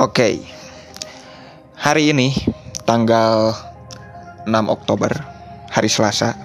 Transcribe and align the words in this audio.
Oke. 0.00 0.40
Hari 1.80 2.12
ini 2.12 2.32
tanggal 2.84 3.56
6 4.44 4.50
Oktober, 4.68 5.12
hari 5.68 5.88
Selasa. 5.88 6.36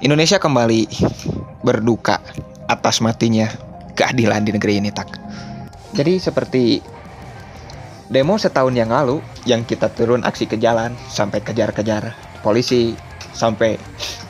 Indonesia 0.00 0.40
kembali 0.40 0.86
berduka 1.60 2.22
atas 2.70 3.04
matinya 3.04 3.50
keadilan 3.92 4.46
di 4.46 4.56
negeri 4.56 4.80
ini, 4.80 4.90
tak. 4.94 5.12
Jadi 5.92 6.16
seperti 6.16 6.80
demo 8.10 8.38
setahun 8.38 8.74
yang 8.74 8.90
lalu 8.90 9.22
yang 9.46 9.62
kita 9.62 9.90
turun 9.92 10.22
aksi 10.26 10.50
ke 10.50 10.56
jalan 10.58 10.94
sampai 11.10 11.42
kejar-kejar 11.42 12.14
polisi, 12.40 12.94
sampai 13.34 13.78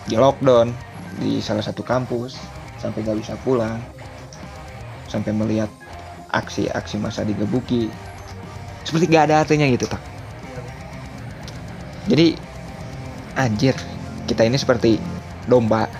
di 0.08 0.16
lockdown 0.18 0.72
di 1.20 1.38
salah 1.40 1.62
satu 1.62 1.80
kampus, 1.84 2.36
sampai 2.80 3.04
nggak 3.04 3.18
bisa 3.20 3.34
pulang, 3.44 3.80
sampai 5.08 5.32
melihat 5.32 5.70
aksi-aksi 6.30 6.96
masa 6.98 7.26
digebuki 7.26 7.90
seperti 8.86 9.10
gak 9.10 9.30
ada 9.30 9.44
artinya 9.44 9.66
gitu 9.68 9.86
tak 9.86 10.02
jadi 12.08 12.34
anjir 13.36 13.76
kita 14.30 14.46
ini 14.46 14.56
seperti 14.58 14.98
domba 15.50 15.90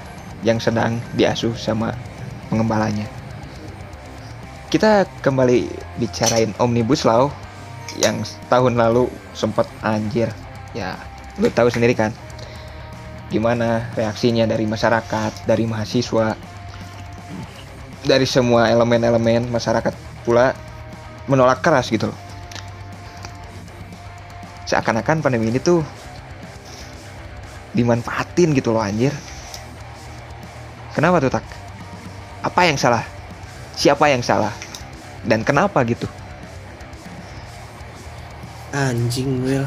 yang 0.47 0.63
sedang 0.63 1.03
diasuh 1.19 1.53
sama 1.57 1.93
pengembalanya. 2.49 3.07
Kita 4.71 5.03
kembali 5.21 5.67
bicarain 5.99 6.55
omnibus 6.63 7.03
law 7.03 7.29
yang 7.99 8.23
tahun 8.47 8.79
lalu 8.79 9.11
sempat 9.35 9.67
anjir. 9.83 10.31
Ya 10.73 10.95
lu 11.43 11.51
tahu 11.51 11.67
sendiri 11.73 11.99
kan 11.99 12.15
gimana 13.31 13.87
reaksinya 13.95 14.43
dari 14.47 14.67
masyarakat 14.67 15.47
dari 15.47 15.63
mahasiswa 15.63 16.35
dari 18.03 18.27
semua 18.27 18.67
elemen-elemen 18.67 19.47
masyarakat 19.47 19.95
pula 20.23 20.53
menolak 21.27 21.63
keras 21.65 21.89
gitu 21.89 22.11
loh. 22.11 22.19
Seakan-akan 24.67 25.23
pandemi 25.25 25.51
ini 25.51 25.59
tuh 25.59 25.83
dimanfaatin 27.75 28.55
gitu 28.55 28.75
loh 28.75 28.83
anjir. 28.83 29.15
Kenapa 30.95 31.23
tuh 31.23 31.31
tak? 31.31 31.45
Apa 32.43 32.67
yang 32.67 32.79
salah? 32.79 33.07
Siapa 33.79 34.11
yang 34.11 34.23
salah? 34.23 34.53
Dan 35.23 35.47
kenapa 35.47 35.83
gitu? 35.87 36.09
Anjing 38.71 39.43
Will 39.43 39.67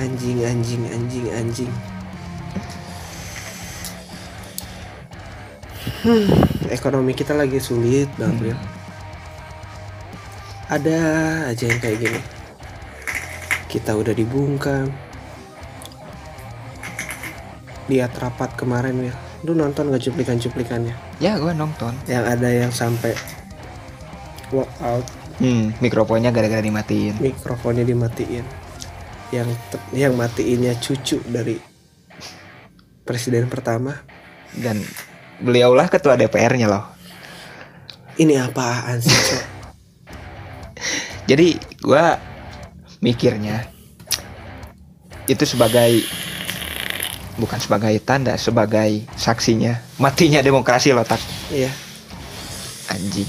Anjing 0.00 0.40
anjing 0.40 0.88
anjing 0.88 1.28
anjing 1.28 1.72
Hmm, 6.00 6.26
ekonomi 6.76 7.12
kita 7.12 7.36
lagi 7.36 7.60
sulit 7.60 8.08
bang 8.16 8.36
Will. 8.40 8.60
Ada 10.70 10.98
aja 11.50 11.64
yang 11.66 11.80
kayak 11.82 11.98
gini. 11.98 12.20
Kita 13.66 13.98
udah 13.98 14.14
dibungkam. 14.14 14.90
Lihat 17.90 18.14
rapat 18.16 18.54
kemarin 18.54 19.02
Will. 19.02 19.18
Lu 19.42 19.56
nonton 19.56 19.90
gak 19.90 20.04
cuplikan-cuplikannya? 20.04 20.94
Ya 21.18 21.40
gue 21.40 21.50
nonton. 21.50 21.90
Yang 22.06 22.24
ada 22.38 22.48
yang 22.48 22.72
sampai 22.72 23.16
walk 24.52 24.70
out, 24.82 25.06
Hmm, 25.40 25.72
mikrofonnya 25.80 26.28
gara-gara 26.28 26.60
dimatiin. 26.60 27.16
mikrofonnya 27.16 27.80
dimatiin. 27.80 28.44
Yang 29.32 29.56
yang 29.96 30.12
matiinnya 30.12 30.76
cucu 30.76 31.16
dari 31.24 31.56
presiden 33.02 33.48
pertama. 33.48 33.96
Dan 34.52 34.84
beliaulah 35.40 35.88
ketua 35.88 36.16
DPR-nya 36.20 36.68
loh. 36.68 36.84
Ini 38.20 38.36
apaan 38.44 39.00
sih? 39.00 39.12
Jadi 41.30 41.56
gue 41.80 42.04
mikirnya 43.00 43.64
itu 45.24 45.44
sebagai 45.46 46.04
bukan 47.40 47.56
sebagai 47.62 47.94
tanda, 48.04 48.36
sebagai 48.36 49.06
saksinya 49.16 49.80
matinya 49.96 50.44
demokrasi 50.44 50.92
loh 50.92 51.06
tak 51.06 51.22
Iya. 51.48 51.70
anjing. 52.90 53.28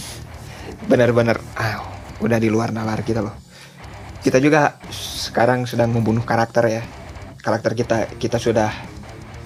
Bener-bener, 0.90 1.38
ah, 1.56 1.80
udah 2.20 2.42
di 2.42 2.50
luar 2.50 2.74
nalar 2.74 3.06
kita 3.06 3.22
loh. 3.22 3.38
Kita 4.26 4.42
juga 4.42 4.82
sekarang 4.92 5.70
sedang 5.70 5.94
membunuh 5.94 6.26
karakter 6.26 6.66
ya. 6.68 6.84
Karakter 7.42 7.78
kita 7.78 7.98
kita 8.18 8.38
sudah 8.42 8.70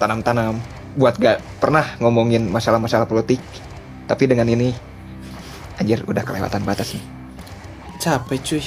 tanam-tanam 0.00 0.56
buat 0.96 1.20
gak 1.20 1.60
pernah 1.60 1.84
ngomongin 2.00 2.48
masalah-masalah 2.48 3.06
politik. 3.06 3.38
Tapi 4.08 4.24
dengan 4.26 4.48
ini, 4.48 4.72
anjir 5.76 6.02
udah 6.08 6.24
kelewatan 6.24 6.64
batas 6.64 6.96
nih. 6.96 7.04
Capek 8.00 8.40
cuy. 8.42 8.64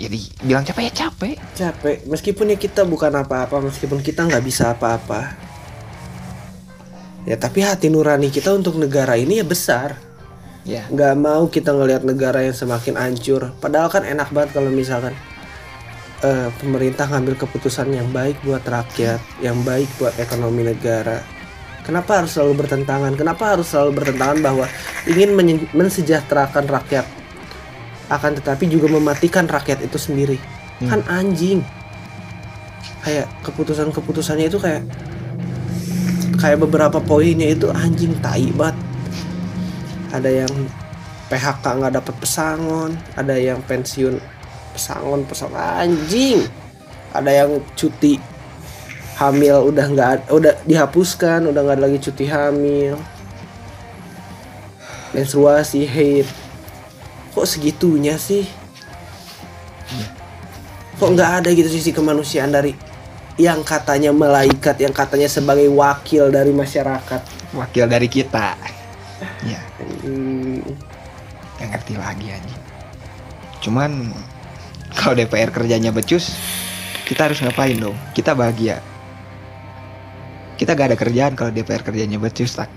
Jadi 0.00 0.20
bilang 0.40 0.64
capek 0.64 0.88
ya 0.88 0.92
capek. 0.96 1.36
capek 1.52 1.96
meskipun 2.08 2.48
ya 2.48 2.56
kita 2.56 2.88
bukan 2.88 3.12
apa-apa 3.20 3.60
meskipun 3.60 4.00
kita 4.00 4.24
nggak 4.24 4.40
bisa 4.40 4.72
apa-apa 4.72 5.36
ya 7.28 7.36
tapi 7.36 7.60
hati 7.60 7.92
nurani 7.92 8.32
kita 8.32 8.48
untuk 8.54 8.80
negara 8.80 9.16
ini 9.16 9.40
ya 9.40 9.46
besar 9.46 9.96
Ya, 10.60 10.84
nggak 10.92 11.16
mau 11.16 11.48
kita 11.48 11.72
ngelihat 11.72 12.04
negara 12.04 12.44
yang 12.44 12.52
semakin 12.52 13.00
hancur 13.00 13.48
padahal 13.64 13.88
kan 13.88 14.04
enak 14.04 14.28
banget 14.28 14.60
kalau 14.60 14.68
misalkan 14.68 15.16
eh, 16.24 16.48
pemerintah 16.60 17.08
ngambil 17.08 17.34
keputusan 17.40 17.92
yang 17.92 18.08
baik 18.12 18.40
buat 18.44 18.64
rakyat 18.64 19.20
yang 19.44 19.60
baik 19.64 19.88
buat 19.96 20.14
ekonomi 20.20 20.64
negara. 20.64 21.20
Kenapa 21.80 22.22
harus 22.22 22.36
selalu 22.36 22.64
bertentangan? 22.64 23.16
Kenapa 23.16 23.56
harus 23.56 23.72
selalu 23.72 23.98
bertentangan 23.98 24.38
bahwa 24.44 24.66
ingin 25.08 25.34
mensejahterakan 25.72 26.68
rakyat? 26.68 27.06
Akan 28.12 28.36
tetapi 28.36 28.68
juga 28.68 28.90
mematikan 28.90 29.48
rakyat 29.48 29.80
itu 29.84 29.96
sendiri. 29.96 30.38
Hmm. 30.80 30.88
kan 30.88 31.00
anjing. 31.12 31.60
Kayak 33.04 33.28
keputusan-keputusannya 33.44 34.48
itu 34.48 34.56
kayak 34.60 34.84
kayak 36.40 36.60
beberapa 36.60 37.00
poinnya 37.00 37.52
itu 37.52 37.68
anjing 37.72 38.16
tai 38.20 38.48
banget. 38.52 38.76
Ada 40.12 40.30
yang 40.44 40.52
PHK 41.30 41.64
nggak 41.78 41.94
dapat 42.02 42.14
pesangon 42.18 42.90
ada 43.14 43.38
yang 43.38 43.62
pensiun 43.62 44.18
pesangon 44.72 45.26
pesangon 45.26 45.58
anjing. 45.58 46.46
Ada 47.10 47.44
yang 47.44 47.58
cuti 47.74 48.22
hamil 49.18 49.68
udah 49.68 49.86
nggak 49.90 50.10
udah 50.32 50.54
dihapuskan 50.64 51.50
udah 51.50 51.60
nggak 51.60 51.76
ada 51.76 51.84
lagi 51.90 51.98
cuti 52.00 52.24
hamil. 52.30 52.96
Menstruasi 55.10 55.84
haid. 55.84 56.26
Kok 57.34 57.46
segitunya 57.46 58.14
sih? 58.14 58.46
Kok 60.98 61.10
nggak 61.16 61.30
ada 61.42 61.48
gitu 61.50 61.66
sisi 61.66 61.90
kemanusiaan 61.90 62.52
dari 62.52 62.76
yang 63.40 63.64
katanya 63.64 64.12
malaikat 64.12 64.76
yang 64.84 64.92
katanya 64.92 65.24
sebagai 65.24 65.66
wakil 65.72 66.28
dari 66.28 66.52
masyarakat? 66.52 67.20
Wakil 67.56 67.84
dari 67.88 68.08
kita. 68.08 68.54
Ya, 69.44 69.60
Hmm, 70.00 70.64
ngerti 71.60 71.92
lagi 72.00 72.32
anjing. 72.32 72.62
Cuman 73.60 74.16
kalau 74.94 75.14
DPR 75.14 75.50
kerjanya 75.54 75.94
becus, 75.94 76.34
kita 77.06 77.26
harus 77.30 77.42
ngapain 77.42 77.78
dong? 77.78 77.98
Kita 78.14 78.34
bahagia. 78.34 78.78
Kita 80.54 80.76
gak 80.76 80.92
ada 80.92 80.98
kerjaan 80.98 81.34
kalau 81.34 81.50
DPR 81.50 81.82
kerjanya 81.82 82.20
becus 82.20 82.54
tak. 82.54 82.70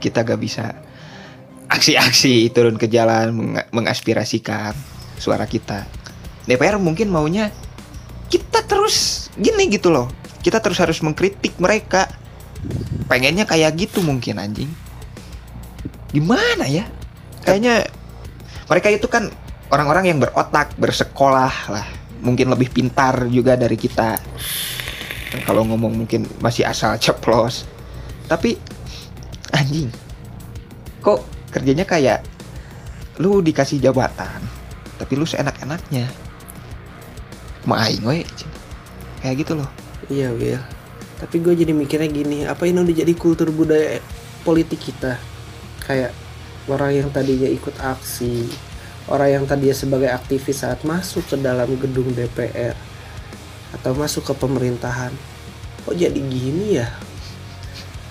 Kita 0.00 0.24
gak 0.24 0.40
bisa 0.40 0.74
aksi-aksi 1.68 2.50
turun 2.54 2.76
ke 2.80 2.86
jalan 2.90 3.34
meng- 3.34 3.68
mengaspirasikan 3.70 4.72
suara 5.18 5.46
kita. 5.46 5.86
DPR 6.44 6.76
mungkin 6.80 7.08
maunya 7.08 7.48
kita 8.28 8.64
terus 8.64 9.28
gini 9.36 9.70
gitu 9.70 9.92
loh. 9.92 10.10
Kita 10.44 10.60
terus 10.60 10.80
harus 10.80 11.00
mengkritik 11.00 11.56
mereka. 11.60 12.08
Pengennya 13.08 13.44
kayak 13.44 13.76
gitu 13.76 14.00
mungkin 14.00 14.40
anjing. 14.40 14.70
Gimana 16.12 16.68
ya? 16.68 16.88
Kayaknya 17.44 17.84
mereka 18.68 18.88
itu 18.88 19.06
kan 19.12 19.28
orang-orang 19.72 20.04
yang 20.12 20.18
berotak, 20.20 20.74
bersekolah 20.76 21.54
lah. 21.70 21.86
Mungkin 22.24 22.48
lebih 22.48 22.72
pintar 22.72 23.28
juga 23.28 23.56
dari 23.56 23.76
kita. 23.76 24.16
Kalau 25.44 25.66
ngomong 25.66 26.04
mungkin 26.04 26.24
masih 26.40 26.64
asal 26.64 26.96
ceplos. 27.04 27.68
Tapi 28.26 28.56
anjing. 29.52 29.92
Kok 31.04 31.52
kerjanya 31.52 31.84
kayak 31.84 32.24
lu 33.20 33.44
dikasih 33.44 33.78
jabatan, 33.78 34.40
tapi 34.98 35.12
lu 35.14 35.28
seenak-enaknya. 35.28 36.08
Maing. 37.68 38.24
Kayak 39.22 39.36
gitu 39.40 39.52
loh. 39.56 39.70
iya 40.12 40.28
Will 40.36 40.60
tapi 41.24 41.40
gue 41.40 41.54
jadi 41.54 41.72
mikirnya 41.72 42.10
gini 42.10 42.38
apa 42.44 42.66
ini 42.66 42.84
udah 42.84 42.96
jadi 43.00 43.12
kultur 43.14 43.48
budaya 43.54 44.02
politik 44.44 44.76
kita 44.76 45.16
kayak 45.86 46.10
orang 46.68 47.00
yang 47.00 47.08
tadinya 47.08 47.48
ikut 47.48 47.72
aksi 47.78 48.50
orang 49.06 49.28
yang 49.30 49.44
tadinya 49.44 49.72
sebagai 49.72 50.08
aktivis 50.08 50.60
saat 50.60 50.80
masuk 50.82 51.24
ke 51.26 51.36
dalam 51.36 51.68
gedung 51.76 52.08
DPR 52.10 52.72
atau 53.72 53.92
masuk 53.92 54.24
ke 54.24 54.34
pemerintahan 54.34 55.12
kok 55.84 55.94
jadi 55.94 56.16
gini 56.16 56.78
ya 56.78 56.88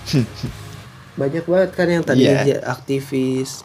banyak 1.14 1.44
banget 1.44 1.70
kan 1.72 1.88
yang 1.88 2.02
tadinya 2.02 2.30
Iya. 2.36 2.42
jadi 2.44 2.52
aktivis 2.64 3.62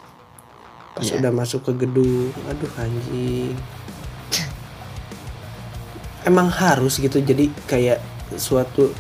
pas 0.94 1.06
Iya. 1.06 1.20
udah 1.20 1.32
masuk 1.32 1.62
ke 1.64 1.74
gedung 1.78 2.34
aduh 2.46 2.72
anjing 2.78 3.54
emang 6.24 6.50
harus 6.50 6.98
gitu 6.98 7.20
jadi 7.20 7.48
kayak 7.66 8.00
suatu 8.36 8.92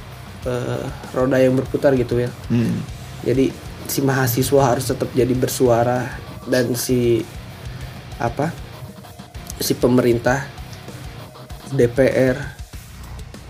eh, 0.45 0.85
roda 1.11 1.37
yang 1.37 1.53
berputar 1.53 1.93
gitu 1.93 2.17
ya 2.17 2.29
Hmm. 2.47 2.79
jadi 3.21 3.51
si 3.85 3.99
mahasiswa 4.01 4.61
harus 4.63 4.85
tetap 4.85 5.09
jadi 5.11 5.33
bersuara 5.33 6.07
dan 6.45 6.73
si 6.73 7.25
apa 8.19 8.51
si 9.59 9.75
pemerintah 9.75 10.43
DPR 11.71 12.35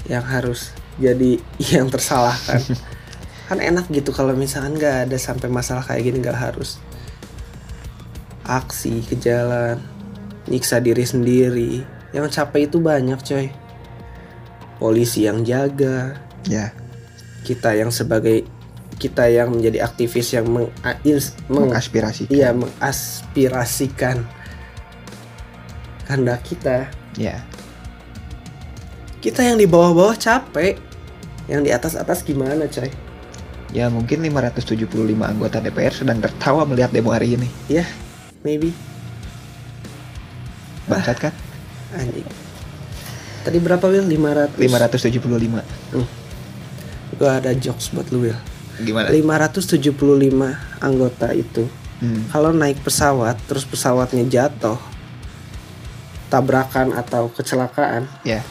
yang 0.06 0.26
harus 0.26 0.74
jadi 1.02 1.42
yang 1.74 1.90
tersalahkan. 1.90 2.62
Kan 3.50 3.58
enak 3.66 3.90
gitu 3.90 4.14
kalau 4.14 4.38
misalkan 4.38 4.78
nggak 4.78 5.10
ada 5.10 5.18
sampai 5.18 5.50
masalah 5.50 5.82
kayak 5.82 6.06
gini 6.06 6.22
nggak 6.22 6.38
harus 6.38 6.78
aksi 8.46 9.02
ke 9.06 9.18
jalan 9.18 9.82
nyiksa 10.46 10.78
diri 10.82 11.06
sendiri. 11.06 11.72
Yang 12.14 12.42
capek 12.42 12.70
itu 12.70 12.78
banyak 12.82 13.18
coy. 13.22 13.50
Polisi 14.82 15.26
yang 15.26 15.46
jaga. 15.46 16.18
Ya, 16.50 16.74
kita 17.46 17.74
yang 17.78 17.94
sebagai 17.94 18.46
kita 18.98 19.30
yang 19.32 19.54
menjadi 19.54 19.86
aktivis 19.86 20.34
yang 20.34 20.50
meng, 20.50 20.68
ins- 21.08 21.34
meng- 21.48 21.72
mengaspirasi. 21.72 22.28
iya 22.28 22.52
mengaspirasikan 22.52 24.28
kehendak 26.10 26.42
kita 26.42 26.90
Ya. 27.14 27.46
kita 29.20 29.46
yang 29.46 29.56
di 29.56 29.64
bawah-bawah 29.64 30.18
capek 30.18 30.82
yang 31.46 31.62
di 31.62 31.70
atas-atas 31.70 32.26
gimana 32.26 32.66
coy 32.66 32.90
Ya 33.70 33.86
mungkin 33.86 34.26
575 34.26 34.90
anggota 35.22 35.62
DPR 35.62 35.94
sedang 35.94 36.18
tertawa 36.18 36.66
melihat 36.66 36.90
demo 36.90 37.14
hari 37.14 37.38
ini. 37.38 37.46
ya 37.70 37.86
maybe 38.42 38.74
Bangsat 40.86 41.22
kan? 41.22 41.34
anjing 41.92 42.26
tadi 43.40 43.58
berapa 43.58 43.86
Will 43.86 44.04
500 44.04 44.58
575. 44.58 45.62
gua 47.16 47.38
ada 47.38 47.54
jokes 47.54 47.94
buat 47.94 48.10
lu 48.10 48.26
Will 48.26 48.40
Gimana? 48.80 49.12
575 49.12 49.86
anggota 50.80 51.30
itu 51.30 51.70
Hmm. 52.00 52.24
kalau 52.32 52.50
naik 52.50 52.80
pesawat 52.80 53.36
terus 53.44 53.68
pesawatnya 53.68 54.24
jatuh 54.24 54.80
tabrakan 56.30 56.94
atau 56.94 57.28
kecelakaan 57.30 58.06
Ya, 58.22 58.46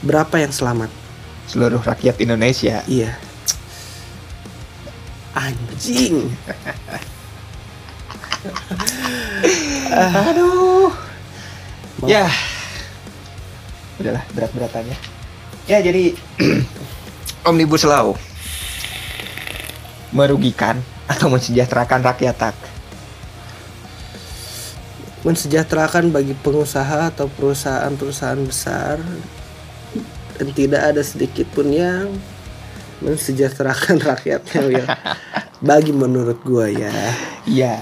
berapa 0.00 0.34
yang 0.36 0.50
selamat 0.50 0.90
seluruh 1.46 1.80
rakyat 1.80 2.18
Indonesia. 2.18 2.82
iya 2.84 3.14
anjing 5.32 6.30
Aduh. 9.90 10.88
Mau- 12.00 12.08
Ya. 12.08 12.24
Udahlah 14.00 14.24
berat-beratannya. 14.32 14.96
Ya 15.68 15.78
jadi 15.78 16.16
Omnibus 17.48 17.84
Law 17.84 18.16
merugikan 20.10 20.80
atau 21.04 21.28
mensejahterakan 21.28 22.00
rakyat 22.02 22.36
tak? 22.40 22.56
Mensejahterakan 25.20 26.08
bagi 26.08 26.32
pengusaha 26.32 27.12
atau 27.12 27.28
perusahaan-perusahaan 27.28 28.42
besar. 28.44 28.96
Dan 30.40 30.48
tidak 30.56 30.80
ada 30.94 31.02
sedikit 31.04 31.44
pun 31.52 31.68
yang 31.68 32.08
mensejahterakan 33.04 34.00
rakyatnya 34.16 34.60
Will. 34.64 34.88
bagi 35.60 35.92
menurut 35.92 36.40
gua 36.40 36.68
ya. 36.68 36.92
Iya. 37.44 37.76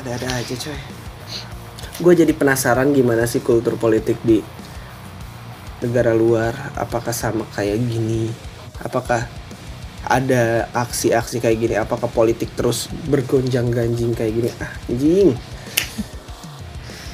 ada-ada 0.00 0.28
aja 0.40 0.54
coy. 0.56 0.80
Gue 2.02 2.18
jadi 2.18 2.32
penasaran 2.34 2.90
gimana 2.90 3.28
sih 3.28 3.44
kultur 3.44 3.76
politik 3.76 4.18
di 4.24 4.42
negara 5.84 6.16
luar. 6.16 6.72
Apakah 6.74 7.12
sama 7.12 7.44
kayak 7.52 7.78
gini? 7.78 8.32
Apakah 8.82 9.28
ada 10.06 10.66
aksi-aksi 10.74 11.38
kayak 11.38 11.58
gini 11.58 11.74
apakah 11.78 12.10
politik 12.10 12.50
terus 12.58 12.90
bergonjang 13.06 13.70
ganjing 13.70 14.12
kayak 14.16 14.32
gini 14.34 14.50
ah 14.58 14.72
anjing 14.90 15.30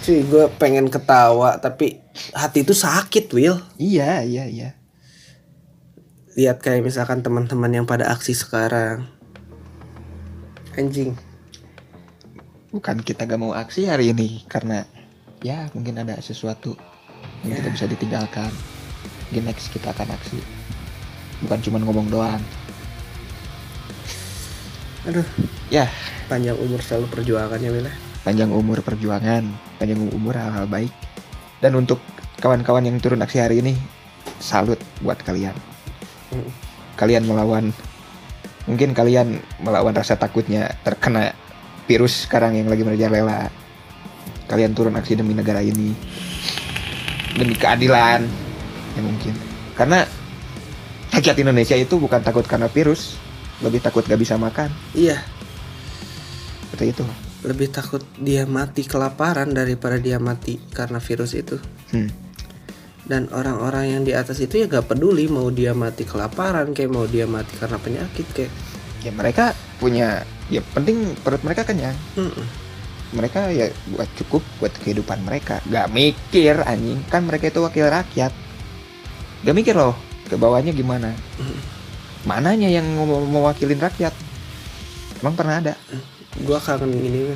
cuy 0.05 0.19
gue 0.25 0.45
pengen 0.57 0.89
ketawa 0.89 1.61
tapi 1.61 2.01
hati 2.33 2.65
itu 2.65 2.73
sakit 2.73 3.29
Will 3.37 3.61
Iya, 3.77 4.25
iya, 4.25 4.45
iya. 4.49 4.71
lihat 6.39 6.65
kayak 6.65 6.87
misalkan 6.87 7.21
teman-teman 7.21 7.71
yang 7.71 7.87
pada 7.87 8.09
aksi 8.09 8.33
sekarang 8.33 9.05
anjing 10.79 11.19
Bukan 12.69 13.01
kita 13.01 13.25
gak 13.25 13.41
mau 13.41 13.57
aksi 13.57 13.89
hari 13.89 14.13
ini 14.13 14.45
karena 14.45 14.85
ya 15.41 15.73
mungkin 15.73 16.05
ada 16.05 16.21
sesuatu 16.21 16.77
yang 17.41 17.57
kita 17.57 17.69
bisa 17.73 17.87
ditinggalkan. 17.89 18.53
Mungkin 19.29 19.49
next 19.49 19.73
kita 19.73 19.97
akan 19.97 20.13
aksi. 20.13 20.37
Bukan 21.49 21.65
cuma 21.65 21.81
ngomong 21.81 22.13
doang. 22.13 22.43
Aduh 25.09 25.25
Ya, 25.69 25.89
panjang 26.33 26.57
umur 26.57 26.81
selalu 26.81 27.13
perjuangannya 27.13 27.69
Will 27.69 27.89
ya. 27.89 27.95
panjang 28.25 28.49
umur 28.53 28.81
perjuangan, 28.81 29.45
panjang 29.77 30.01
umur 30.01 30.37
hal-hal 30.37 30.65
baik. 30.65 30.93
Dan 31.61 31.77
untuk 31.77 32.01
kawan-kawan 32.41 32.89
yang 32.89 32.97
turun 33.01 33.21
aksi 33.21 33.41
hari 33.41 33.61
ini, 33.61 33.77
salut 34.41 34.81
buat 35.05 35.21
kalian. 35.21 35.53
Mm. 36.33 36.51
Kalian 36.97 37.25
melawan, 37.29 37.73
mungkin 38.65 38.97
kalian 38.97 39.41
melawan 39.61 39.93
rasa 39.93 40.17
takutnya 40.17 40.73
terkena 40.85 41.37
virus 41.85 42.25
sekarang 42.25 42.57
yang 42.57 42.69
lagi 42.69 42.85
merajalela. 42.85 43.53
Kalian 44.49 44.73
turun 44.73 44.97
aksi 44.97 45.21
demi 45.21 45.37
negara 45.37 45.61
ini, 45.61 45.93
demi 47.37 47.53
keadilan, 47.57 48.25
ya 48.97 49.01
mungkin. 49.05 49.37
Karena 49.77 50.05
rakyat 51.13 51.37
Indonesia 51.45 51.77
itu 51.77 52.01
bukan 52.01 52.25
takut 52.25 52.49
karena 52.49 52.73
virus, 52.73 53.21
lebih 53.61 53.79
takut 53.79 54.03
gak 54.03 54.17
bisa 54.17 54.35
makan. 54.35 54.71
iya 54.93 55.19
Seperti 56.65 56.85
itu. 56.93 57.05
lebih 57.41 57.71
takut 57.71 58.03
dia 58.19 58.43
mati 58.45 58.83
kelaparan 58.83 59.51
daripada 59.51 59.95
dia 59.97 60.19
mati 60.19 60.59
karena 60.69 60.99
virus 60.99 61.33
itu 61.33 61.55
Hmm. 61.89 62.11
dan 63.05 63.25
orang-orang 63.31 63.89
yang 63.89 64.03
di 64.03 64.13
atas 64.13 64.37
itu 64.39 64.59
ya 64.59 64.67
gak 64.67 64.87
peduli 64.87 65.25
mau 65.27 65.49
dia 65.49 65.73
mati 65.73 66.03
kelaparan 66.03 66.71
kayak 66.71 66.91
mau 66.91 67.05
dia 67.05 67.25
mati 67.25 67.55
karena 67.57 67.79
penyakit 67.79 68.27
kayak 68.33 68.53
Ya 68.99 69.15
mereka 69.15 69.55
punya, 69.79 70.27
ya 70.47 70.59
penting 70.75 71.15
perut 71.19 71.39
mereka 71.41 71.63
kenyang. 71.63 71.95
Mm-mm. 72.15 72.43
mereka 73.09 73.49
ya 73.49 73.71
buat 73.89 74.11
cukup 74.19 74.43
buat 74.59 74.75
kehidupan 74.77 75.23
mereka 75.23 75.63
gak 75.65 75.89
mikir 75.89 76.61
anjing 76.61 77.01
kan 77.07 77.23
mereka 77.23 77.49
itu 77.49 77.63
wakil 77.63 77.87
rakyat 77.87 78.35
gak 79.41 79.55
mikir 79.55 79.73
loh 79.73 79.97
ke 80.27 80.35
bawahnya 80.35 80.75
gimana 80.75 81.15
mananya 82.29 82.69
yang 82.69 82.85
mau 82.93 83.25
mewakilin 83.25 83.81
rakyat? 83.81 84.13
Emang 85.19 85.33
pernah 85.33 85.59
ada? 85.59 85.75
Gua 86.45 86.61
kangen 86.61 86.93
ini 86.93 87.33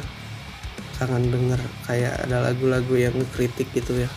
kangen 1.00 1.32
denger 1.32 1.58
kayak 1.82 2.14
ada 2.28 2.46
lagu-lagu 2.46 2.94
yang 2.94 3.16
kritik 3.34 3.66
gitu 3.74 3.96
ya 3.98 4.08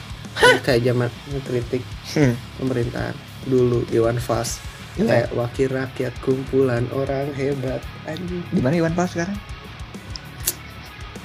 kayak 0.62 0.84
zaman 0.84 1.10
kritik 1.48 1.82
Hmm. 2.14 2.36
pemerintahan 2.60 3.16
dulu 3.48 3.88
Iwan 3.90 4.20
Fals. 4.20 4.60
Iya. 4.96 5.08
kayak 5.26 5.30
wakil 5.34 5.68
rakyat 5.72 6.14
kumpulan 6.24 6.88
orang 6.92 7.28
hebat. 7.36 7.84
Anjing. 8.06 8.44
Di 8.48 8.60
mana 8.64 8.76
Iwan 8.78 8.94
Fals 8.94 9.12
sekarang? 9.12 9.36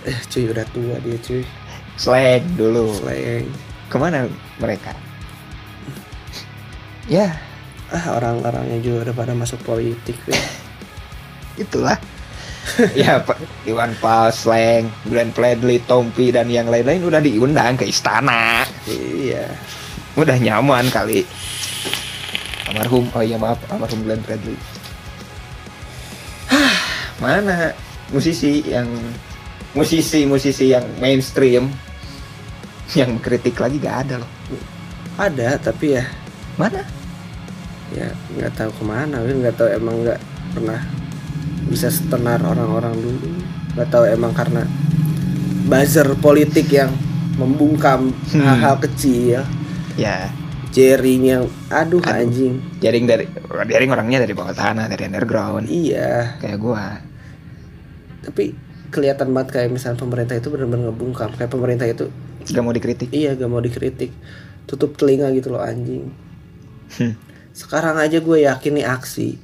Eh 0.06 0.16
cuy 0.26 0.48
udah 0.48 0.66
tua 0.72 0.96
dia 1.04 1.18
cuy. 1.20 1.42
Slang 1.94 2.46
dulu. 2.56 2.90
Slang. 2.96 3.46
Ke 3.86 3.96
mana 3.98 4.26
mereka? 4.56 4.94
Ya 7.06 7.34
ah 7.90 8.04
orang-orangnya 8.14 8.78
juga 8.78 9.10
udah 9.10 9.14
pada 9.14 9.32
masuk 9.34 9.60
politik 9.66 10.16
ya. 10.26 10.38
itulah. 11.58 11.98
Ya 12.94 13.18
Pak. 13.18 13.40
Iwan 13.66 13.96
Fals 13.98 14.46
slang 14.46 14.92
Glenn 15.08 15.32
Fredly 15.34 15.82
Tompi 15.84 16.30
dan 16.30 16.46
yang 16.52 16.68
lain-lain 16.68 17.02
udah 17.02 17.18
diundang 17.18 17.74
ke 17.74 17.88
istana. 17.88 18.62
Iya. 18.86 19.48
Udah 20.14 20.36
nyaman 20.38 20.86
kali. 20.92 21.24
Almarhum 22.70 23.10
oh 23.10 23.22
iya 23.24 23.40
maaf 23.40 23.58
almarhum 23.72 24.06
Glenn 24.06 24.22
Fredly. 24.22 24.54
Hah, 26.52 26.74
mana 27.18 27.74
musisi 28.14 28.62
yang 28.62 28.86
musisi-musisi 29.74 30.70
yang 30.70 30.86
mainstream 31.02 31.72
yang 32.94 33.18
kritik 33.18 33.58
lagi 33.58 33.82
gak 33.82 33.96
ada 34.06 34.14
loh. 34.22 34.30
Ada 35.18 35.58
tapi 35.58 35.98
ya. 35.98 36.04
Mana 36.54 36.99
ya 37.90 38.08
nggak 38.32 38.52
tahu 38.54 38.70
ke 38.70 38.84
mana 38.84 39.18
Wil 39.20 39.42
nggak 39.42 39.56
tahu 39.56 39.68
emang 39.68 39.94
nggak 40.02 40.20
pernah 40.52 40.80
bisa 41.66 41.86
setenar 41.86 42.42
orang-orang 42.42 42.94
dulu. 42.96 43.28
Nggak 43.74 43.88
tahu 43.88 44.04
emang 44.06 44.32
karena 44.32 44.62
buzzer 45.66 46.08
politik 46.18 46.66
yang 46.68 46.90
membungkam 47.38 48.10
Hmm. 48.30 48.42
hal-hal 48.42 48.76
kecil. 48.80 49.42
Ya. 49.94 50.30
Jaring 50.70 51.22
yang 51.24 51.42
aduh 51.66 51.98
Aduh. 51.98 52.14
anjing. 52.14 52.62
Jaring 52.78 53.04
dari 53.04 53.26
jaring 53.66 53.90
orangnya 53.90 54.22
dari 54.22 54.34
bawah 54.34 54.54
tanah 54.54 54.86
dari 54.86 55.02
underground. 55.04 55.66
Iya. 55.66 56.38
Kayak 56.38 56.58
gua. 56.58 56.98
Tapi 58.20 58.54
kelihatan 58.90 59.30
banget 59.30 59.48
kayak 59.52 59.70
misalnya 59.70 59.98
pemerintah 59.98 60.34
itu 60.34 60.46
benar-benar 60.46 60.90
ngebungkam. 60.90 61.30
Kayak 61.34 61.50
pemerintah 61.50 61.86
itu 61.86 62.06
Gak 62.40 62.62
mau 62.62 62.72
dikritik. 62.72 63.10
iya 63.10 63.34
gak 63.34 63.46
mau 63.46 63.58
dikritik. 63.58 64.10
Tutup 64.64 64.94
telinga 64.94 65.30
gitu 65.30 65.50
loh 65.50 65.62
anjing. 65.62 66.10
Hmm. 66.98 67.14
Sekarang 67.52 67.98
aja 67.98 68.18
gue 68.22 68.46
yakin 68.46 68.72
nih 68.78 68.86
aksi 68.86 69.38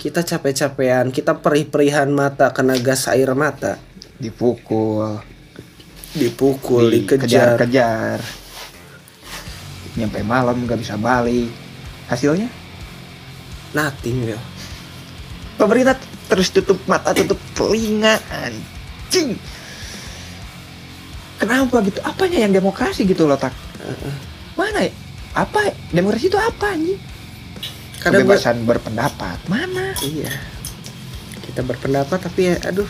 kita 0.00 0.20
capek-capean 0.24 1.12
kita 1.12 1.36
perih-perihan 1.36 2.08
mata 2.12 2.52
kena 2.52 2.76
gas 2.80 3.08
air 3.08 3.32
mata 3.32 3.80
Dipukul, 4.14 5.18
dipukul 6.14 6.86
dikejar 6.86 7.58
dikejar-kejar. 7.58 8.18
Nyampe 9.98 10.22
malam 10.22 10.70
gak 10.70 10.78
bisa 10.78 10.94
balik. 10.94 11.50
Hasilnya 12.06 12.46
nothing 13.74 14.22
Will. 14.22 14.42
pemerintah 15.58 15.98
terus 16.30 16.50
tutup 16.50 16.78
mata, 16.86 17.10
tutup 17.10 17.38
telinga, 17.58 18.18
anjing. 18.30 19.34
Kenapa 21.38 21.82
gitu? 21.82 21.98
Apanya 22.06 22.38
yang 22.46 22.54
demokrasi 22.54 23.02
gitu 23.02 23.26
loh, 23.26 23.38
tak? 23.38 23.52
Mana 24.54 24.86
ya? 24.86 24.92
Apa? 25.34 25.74
Demokrasi 25.90 26.30
itu 26.30 26.38
apa 26.38 26.74
anjing? 26.74 26.98
Kadang 28.04 28.28
Kebebasan 28.28 28.68
berpendapat. 28.68 29.38
Mana? 29.48 29.96
iya. 30.04 30.28
Kita 31.40 31.64
berpendapat 31.64 32.20
tapi 32.20 32.52
ya 32.52 32.56
aduh. 32.68 32.88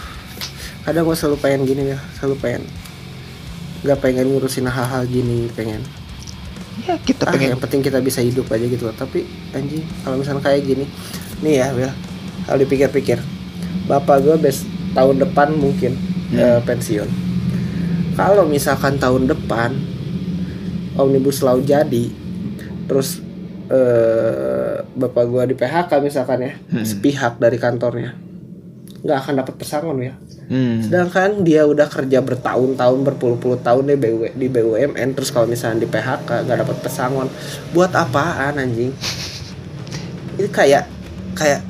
Kadang 0.82 1.06
gue 1.06 1.16
selalu 1.16 1.38
pengen 1.38 1.60
gini 1.64 1.94
ya. 1.94 1.98
Selalu 2.18 2.34
pengen. 2.42 2.62
Nggak 3.86 3.98
pengen 4.02 4.26
ngurusin 4.34 4.66
hal-hal 4.66 5.06
gini 5.06 5.46
pengen. 5.54 5.86
Ya 6.84 6.98
kita 6.98 7.30
ah, 7.30 7.32
pengen 7.32 7.54
yang 7.54 7.62
penting 7.62 7.80
kita 7.86 8.02
bisa 8.02 8.18
hidup 8.18 8.50
aja 8.50 8.66
gitu. 8.66 8.90
Loh. 8.90 8.96
tapi 8.98 9.22
anjing 9.54 9.86
kalau 10.02 10.18
misalnya 10.18 10.42
kayak 10.42 10.66
gini. 10.66 10.84
Nih 11.40 11.62
ya 11.62 11.70
Will 11.70 11.94
kalau 12.44 12.58
dipikir-pikir. 12.60 13.22
Bapak 13.86 14.20
gue 14.20 14.36
bes 14.36 14.66
tahun 14.92 15.22
depan 15.22 15.54
mungkin 15.54 15.94
Hmm. 16.24 16.40
eh, 16.40 16.60
pensiun. 16.66 17.06
Kalau 18.18 18.46
misalkan 18.46 18.98
tahun 18.98 19.30
depan 19.30 19.70
omnibus 20.94 21.42
law 21.42 21.58
jadi 21.58 22.10
terus 22.86 23.23
eh, 23.74 24.74
bapak 24.94 25.24
gue 25.26 25.42
di 25.50 25.54
PHK 25.54 25.90
misalkan 25.98 26.38
ya 26.40 26.52
Hmm. 26.70 26.86
sepihak 26.86 27.36
dari 27.36 27.58
kantornya 27.58 28.14
nggak 29.02 29.18
akan 29.18 29.34
dapat 29.36 29.54
pesangon 29.56 29.98
ya 30.00 30.14
Hmm. 30.44 30.84
Sedangkan 30.84 31.40
dia 31.40 31.64
udah 31.64 31.88
kerja 31.88 32.20
bertahun-tahun, 32.20 33.00
berpuluh-puluh 33.00 33.64
tahun 33.64 33.88
di, 33.88 33.96
BU, 33.96 34.36
di 34.36 34.52
BUMN, 34.52 35.16
terus 35.16 35.32
kalau 35.32 35.48
misalnya 35.48 35.80
di 35.80 35.88
PHK 35.88 36.44
nggak 36.44 36.58
dapat 36.60 36.76
pesangon, 36.84 37.32
buat 37.72 37.88
apaan 37.96 38.60
anjing? 38.60 38.92
Ini 40.36 40.48
kayak 40.52 40.84
kayak 41.32 41.64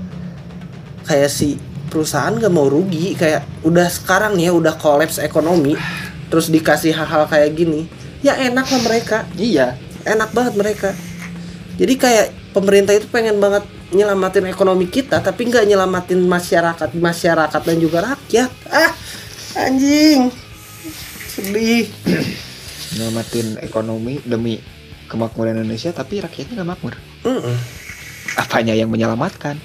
kayak 1.05 1.31
si 1.31 1.55
perusahaan 1.87 2.35
gak 2.35 2.51
mau 2.51 2.67
rugi, 2.67 3.15
kayak 3.15 3.47
udah 3.63 3.87
sekarang 3.87 4.35
nih 4.35 4.51
ya 4.51 4.59
udah 4.59 4.75
kolaps 4.75 5.23
ekonomi, 5.23 5.79
terus 6.27 6.51
dikasih 6.51 6.91
hal-hal 6.91 7.31
kayak 7.31 7.55
gini, 7.55 7.87
ya 8.27 8.35
enak 8.35 8.67
lah 8.67 8.83
mereka, 8.83 9.23
Iya. 9.39 9.79
enak 10.03 10.35
banget 10.35 10.55
mereka. 10.59 10.91
Jadi 11.75 11.95
kayak 11.99 12.27
pemerintah 12.55 12.95
itu 12.95 13.11
pengen 13.11 13.43
banget 13.43 13.67
nyelamatin 13.95 14.51
ekonomi 14.51 14.91
kita 14.91 15.23
tapi 15.23 15.47
nggak 15.47 15.71
nyelamatin 15.71 16.19
masyarakat 16.27 16.91
masyarakat 16.99 17.61
dan 17.63 17.77
juga 17.79 18.03
rakyat 18.03 18.51
ah 18.75 18.91
anjing 19.55 20.35
sedih 21.31 21.87
Nyelamatin 22.95 23.59
ekonomi 23.63 24.23
demi 24.23 24.59
kemakmuran 25.11 25.59
Indonesia 25.59 25.91
tapi 25.91 26.23
rakyatnya 26.23 26.63
nggak 26.63 26.71
makmur. 26.75 26.95
Mm-mm. 27.27 27.57
Apanya 28.39 28.75
yang 28.75 28.91
menyelamatkan? 28.91 29.59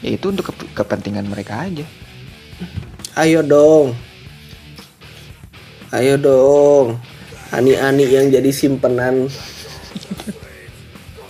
Yaitu 0.00 0.32
untuk 0.32 0.52
kep- 0.52 0.72
kepentingan 0.72 1.28
mereka 1.28 1.64
aja. 1.64 1.84
ayo 3.18 3.42
dong 3.42 3.98
ayo 5.90 6.14
dong 6.14 7.02
ani-ani 7.50 8.06
yang 8.06 8.30
jadi 8.30 8.50
simpenan 8.54 9.26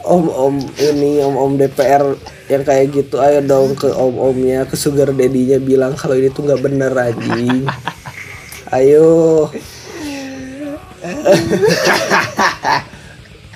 om-om 0.09 0.57
ini 0.81 1.21
om-om 1.21 1.61
DPR 1.61 2.17
yang 2.49 2.65
kayak 2.65 2.97
gitu 2.97 3.21
ayo 3.21 3.45
dong 3.45 3.77
ke 3.77 3.93
om-omnya 3.93 4.65
ke 4.65 4.73
sugar 4.73 5.12
daddy-nya 5.12 5.61
bilang 5.61 5.93
kalau 5.93 6.17
ini 6.17 6.33
tuh 6.33 6.49
nggak 6.49 6.65
bener 6.65 6.93
anjing 6.97 7.69
ayo 8.73 9.45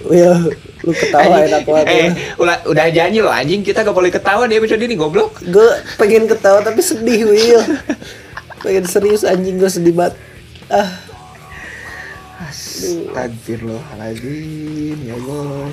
Will, 0.02 0.34
lu 0.86 0.92
ketawa 0.94 1.42
enak 1.42 1.66
banget 1.66 1.86
eh, 1.90 1.94
ya. 1.94 2.10
udah, 2.38 2.56
udah 2.70 2.86
janji 2.90 3.18
loh 3.18 3.34
anjing 3.34 3.66
kita 3.66 3.82
gak 3.82 3.94
boleh 3.94 4.10
ketawa 4.14 4.46
di 4.46 4.54
episode 4.58 4.82
ini 4.82 4.94
goblok. 4.94 5.42
Gue 5.46 5.70
pengen 5.98 6.28
ketawa 6.30 6.62
tapi 6.62 6.82
sedih 6.82 7.26
Will 7.26 7.62
Pengen 8.62 8.86
serius 8.86 9.24
anjing 9.26 9.58
gue 9.58 9.70
sedih 9.70 9.94
banget 9.94 10.14
Ah 10.70 10.86
Astagfirullahaladzim 12.42 14.98
ya 15.06 15.14
Allah. 15.14 15.70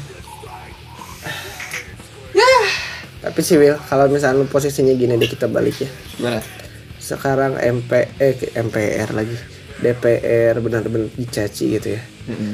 Tapi 3.19 3.39
sih 3.43 3.59
Will 3.59 3.75
kalau 3.87 4.07
misalnya 4.07 4.39
lu 4.39 4.47
posisinya 4.47 4.95
gini 4.95 5.19
deh 5.19 5.27
kita 5.27 5.51
balik 5.51 5.75
ya 5.83 5.89
Gimana? 6.15 6.39
Sekarang 6.99 7.59
MP, 7.59 7.91
eh 8.19 8.35
MPR 8.55 9.09
lagi 9.11 9.35
DPR 9.79 10.59
benar-benar 10.59 11.11
dicaci 11.15 11.65
gitu 11.79 11.99
ya 11.99 12.01
Mm-mm. 12.31 12.53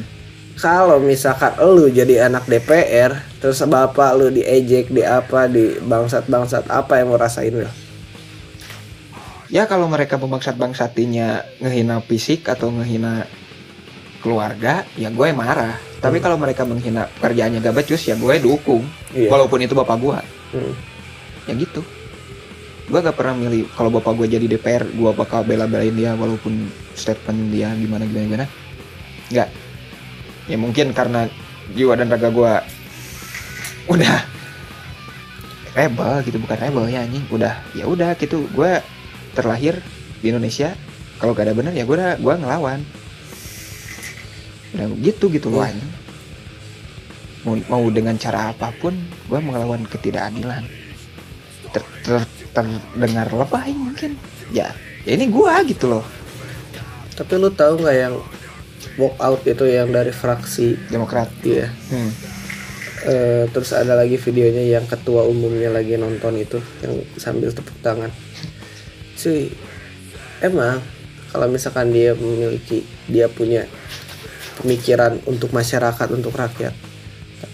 Kalau 0.55 0.97
misalkan 1.01 1.57
lu 1.61 1.91
jadi 1.91 2.29
anak 2.31 2.47
DPR 2.49 3.13
Terus 3.43 3.61
bapak 3.65 4.15
lu 4.17 4.31
diejek 4.31 4.89
di 4.89 5.03
apa 5.05 5.45
Di 5.51 5.77
bangsat-bangsat 5.83 6.71
apa 6.71 6.97
yang 6.97 7.13
mau 7.13 7.19
rasain 7.19 7.53
Will 7.53 7.69
Ya 9.45 9.69
kalau 9.69 9.85
mereka 9.85 10.17
pemaksat 10.17 10.57
bangsatinya 10.57 11.45
ngehina 11.61 12.01
fisik 12.01 12.49
atau 12.49 12.73
ngehina 12.73 13.29
keluarga, 14.25 14.81
ya 14.97 15.13
gue 15.13 15.29
marah. 15.37 15.77
Tapi 16.01 16.17
kalau 16.17 16.33
mereka 16.35 16.65
menghina 16.65 17.05
kerjaannya 17.21 17.61
gak 17.61 17.77
becus, 17.77 18.09
ya 18.09 18.17
gue 18.17 18.41
dukung. 18.41 18.81
Iya. 19.13 19.29
Walaupun 19.29 19.61
itu 19.61 19.77
bapak 19.77 19.97
gue, 20.01 20.17
Hmm. 20.55 20.73
ya 21.51 21.53
gitu. 21.59 21.83
Gue 22.85 22.99
gak 23.01 23.17
pernah 23.17 23.35
milih 23.35 23.67
kalau 23.75 23.89
bapak 23.91 24.15
gue 24.15 24.39
jadi 24.39 24.45
DPR, 24.45 24.87
gue 24.87 25.11
bakal 25.11 25.43
bela-belain 25.43 25.91
dia 25.91 26.13
walaupun 26.15 26.69
statement 26.95 27.51
dia 27.51 27.73
gimana 27.75 28.07
gimana 28.07 28.25
gimana. 28.25 28.45
Nggak. 29.33 29.49
Ya 30.45 30.57
mungkin 30.61 30.93
karena 30.93 31.25
jiwa 31.73 31.97
dan 31.97 32.13
raga 32.13 32.29
gue 32.29 32.53
udah 33.89 34.17
rebel 35.75 36.13
gitu 36.25 36.37
bukan 36.41 36.57
rebel 36.57 36.85
ya 36.89 37.03
anjing 37.03 37.25
udah 37.29 37.53
ya 37.73 37.85
udah 37.89 38.13
gitu 38.15 38.45
gue 38.53 38.79
terlahir 39.35 39.81
di 40.23 40.31
Indonesia 40.31 40.73
kalau 41.19 41.35
gak 41.35 41.49
ada 41.51 41.55
benar 41.57 41.73
ya 41.75 41.83
gue 41.83 41.97
gue 41.97 42.33
ngelawan 42.37 42.79
udah 44.77 44.85
gitu 45.03 45.27
gitu 45.33 45.51
loh 45.51 45.65
Iya. 45.65 45.75
anjing 45.75 45.91
mau, 47.45 47.55
mau 47.69 47.85
dengan 47.93 48.17
cara 48.17 48.51
apa 48.51 48.73
pun 48.75 48.97
gue 49.29 49.39
melawan 49.39 49.85
ketidakadilan. 49.85 50.65
Ter, 51.71 51.83
ter- 52.03 52.31
terdengar 52.51 53.29
lebay 53.31 53.71
mungkin. 53.71 54.17
Ya 54.51 54.73
ya 55.05 55.11
ini 55.13 55.29
gue 55.29 55.53
gitu 55.69 55.85
loh. 55.87 56.05
Tapi 57.15 57.39
lu 57.39 57.53
tahu 57.53 57.79
nggak 57.79 57.97
yang 57.97 58.15
walk 58.99 59.15
out 59.21 59.41
itu 59.47 59.63
yang 59.69 59.93
dari 59.93 60.11
fraksi? 60.11 60.75
Demokrat. 60.89 61.31
Iya. 61.45 61.71
Hmm. 61.93 62.11
Eh, 63.05 63.45
terus 63.53 63.69
ada 63.69 63.93
lagi 63.93 64.17
videonya 64.17 64.65
yang 64.65 64.89
ketua 64.89 65.29
umumnya 65.29 65.69
lagi 65.69 65.93
nonton 65.93 66.41
itu 66.41 66.57
yang 66.81 67.05
sambil 67.21 67.53
tepuk 67.53 67.77
tangan. 67.85 68.09
Cuy, 69.13 69.53
emang 70.41 70.81
kalau 71.29 71.45
misalkan 71.45 71.93
dia 71.93 72.17
memiliki 72.17 72.81
dia 73.05 73.29
punya 73.29 73.69
pemikiran 74.57 75.21
untuk 75.29 75.53
masyarakat 75.53 76.07
untuk 76.15 76.33
rakyat, 76.33 76.73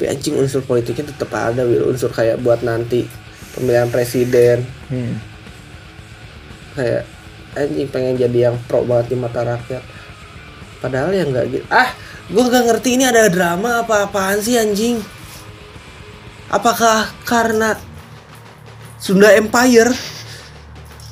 tapi 0.02 0.10
anjing 0.10 0.34
unsur 0.34 0.66
politiknya 0.66 1.14
tetap 1.14 1.30
ada, 1.30 1.62
Wil. 1.62 1.86
unsur 1.86 2.10
kayak 2.10 2.42
buat 2.42 2.66
nanti 2.66 3.06
pemilihan 3.54 3.86
presiden 3.86 4.66
Hmm. 4.90 5.22
kayak 6.74 7.06
anjing 7.54 7.86
pengen 7.86 8.18
jadi 8.18 8.50
yang 8.50 8.58
pro 8.66 8.82
banget 8.82 9.14
di 9.14 9.22
mata 9.22 9.46
rakyat. 9.46 9.86
Padahal 10.82 11.14
ya 11.14 11.22
nggak 11.22 11.46
gitu. 11.54 11.66
Ah, 11.70 11.94
gue 12.26 12.42
gak 12.42 12.66
ngerti 12.66 12.98
ini 12.98 13.06
ada 13.06 13.30
drama 13.30 13.86
apa-apaan 13.86 14.42
sih 14.42 14.58
anjing. 14.58 14.98
Apakah 16.50 17.06
karena 17.22 17.78
Sunda 18.98 19.30
Empire 19.38 19.94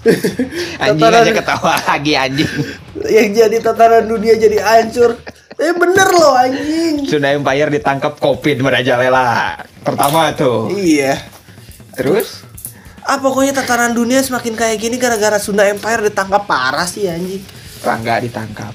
anjing 0.82 0.98
Tataran- 0.98 1.30
aja 1.30 1.34
ketawa 1.38 1.74
lagi 1.86 2.14
anjing 2.18 2.50
yang 3.06 3.30
jadi 3.30 3.58
tataran 3.62 4.10
dunia 4.10 4.34
jadi 4.34 4.58
hancur? 4.58 5.14
Eh 5.60 5.76
bener 5.76 6.08
loh 6.10 6.34
anjing. 6.34 7.04
Sunda 7.04 7.36
Empire 7.36 7.68
ditangkap 7.70 8.16
covid 8.18 8.58
merajalela 8.60 9.60
pertama 9.84 10.32
tuh 10.32 10.72
Iya. 10.72 11.20
terus 11.94 12.48
Ah 13.04 13.18
pokoknya 13.18 13.52
tataran 13.54 13.92
dunia 13.92 14.22
semakin 14.22 14.54
kayak 14.54 14.78
gini 14.78 14.96
gara-gara 14.96 15.36
Sunda 15.36 15.66
Empire 15.66 16.08
ditangkap 16.08 16.46
parah 16.46 16.86
sih 16.86 17.06
anjing. 17.06 17.44
Rangga 17.80 18.20
ditangkap 18.20 18.72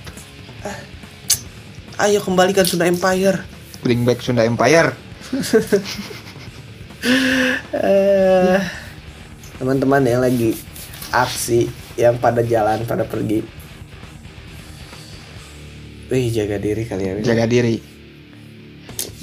Ayo 1.95 2.19
kembalikan 2.21 2.67
Sunda 2.67 2.85
Empire. 2.85 3.41
bring 3.81 4.03
back 4.03 4.19
Sunda 4.19 4.43
Empire 4.43 4.93
eh 7.71 8.61
teman-teman 9.55 10.03
yang 10.03 10.21
lagi 10.21 10.57
aksi 11.11 11.69
yang 11.95 12.19
pada 12.19 12.43
jalan 12.43 12.83
pada 12.83 13.05
pergi 13.05 13.45
Wih 16.15 16.31
jaga 16.31 16.63
diri 16.63 16.87
kali 16.87 17.03
ya 17.11 17.13
jaga 17.35 17.51
diri. 17.51 17.83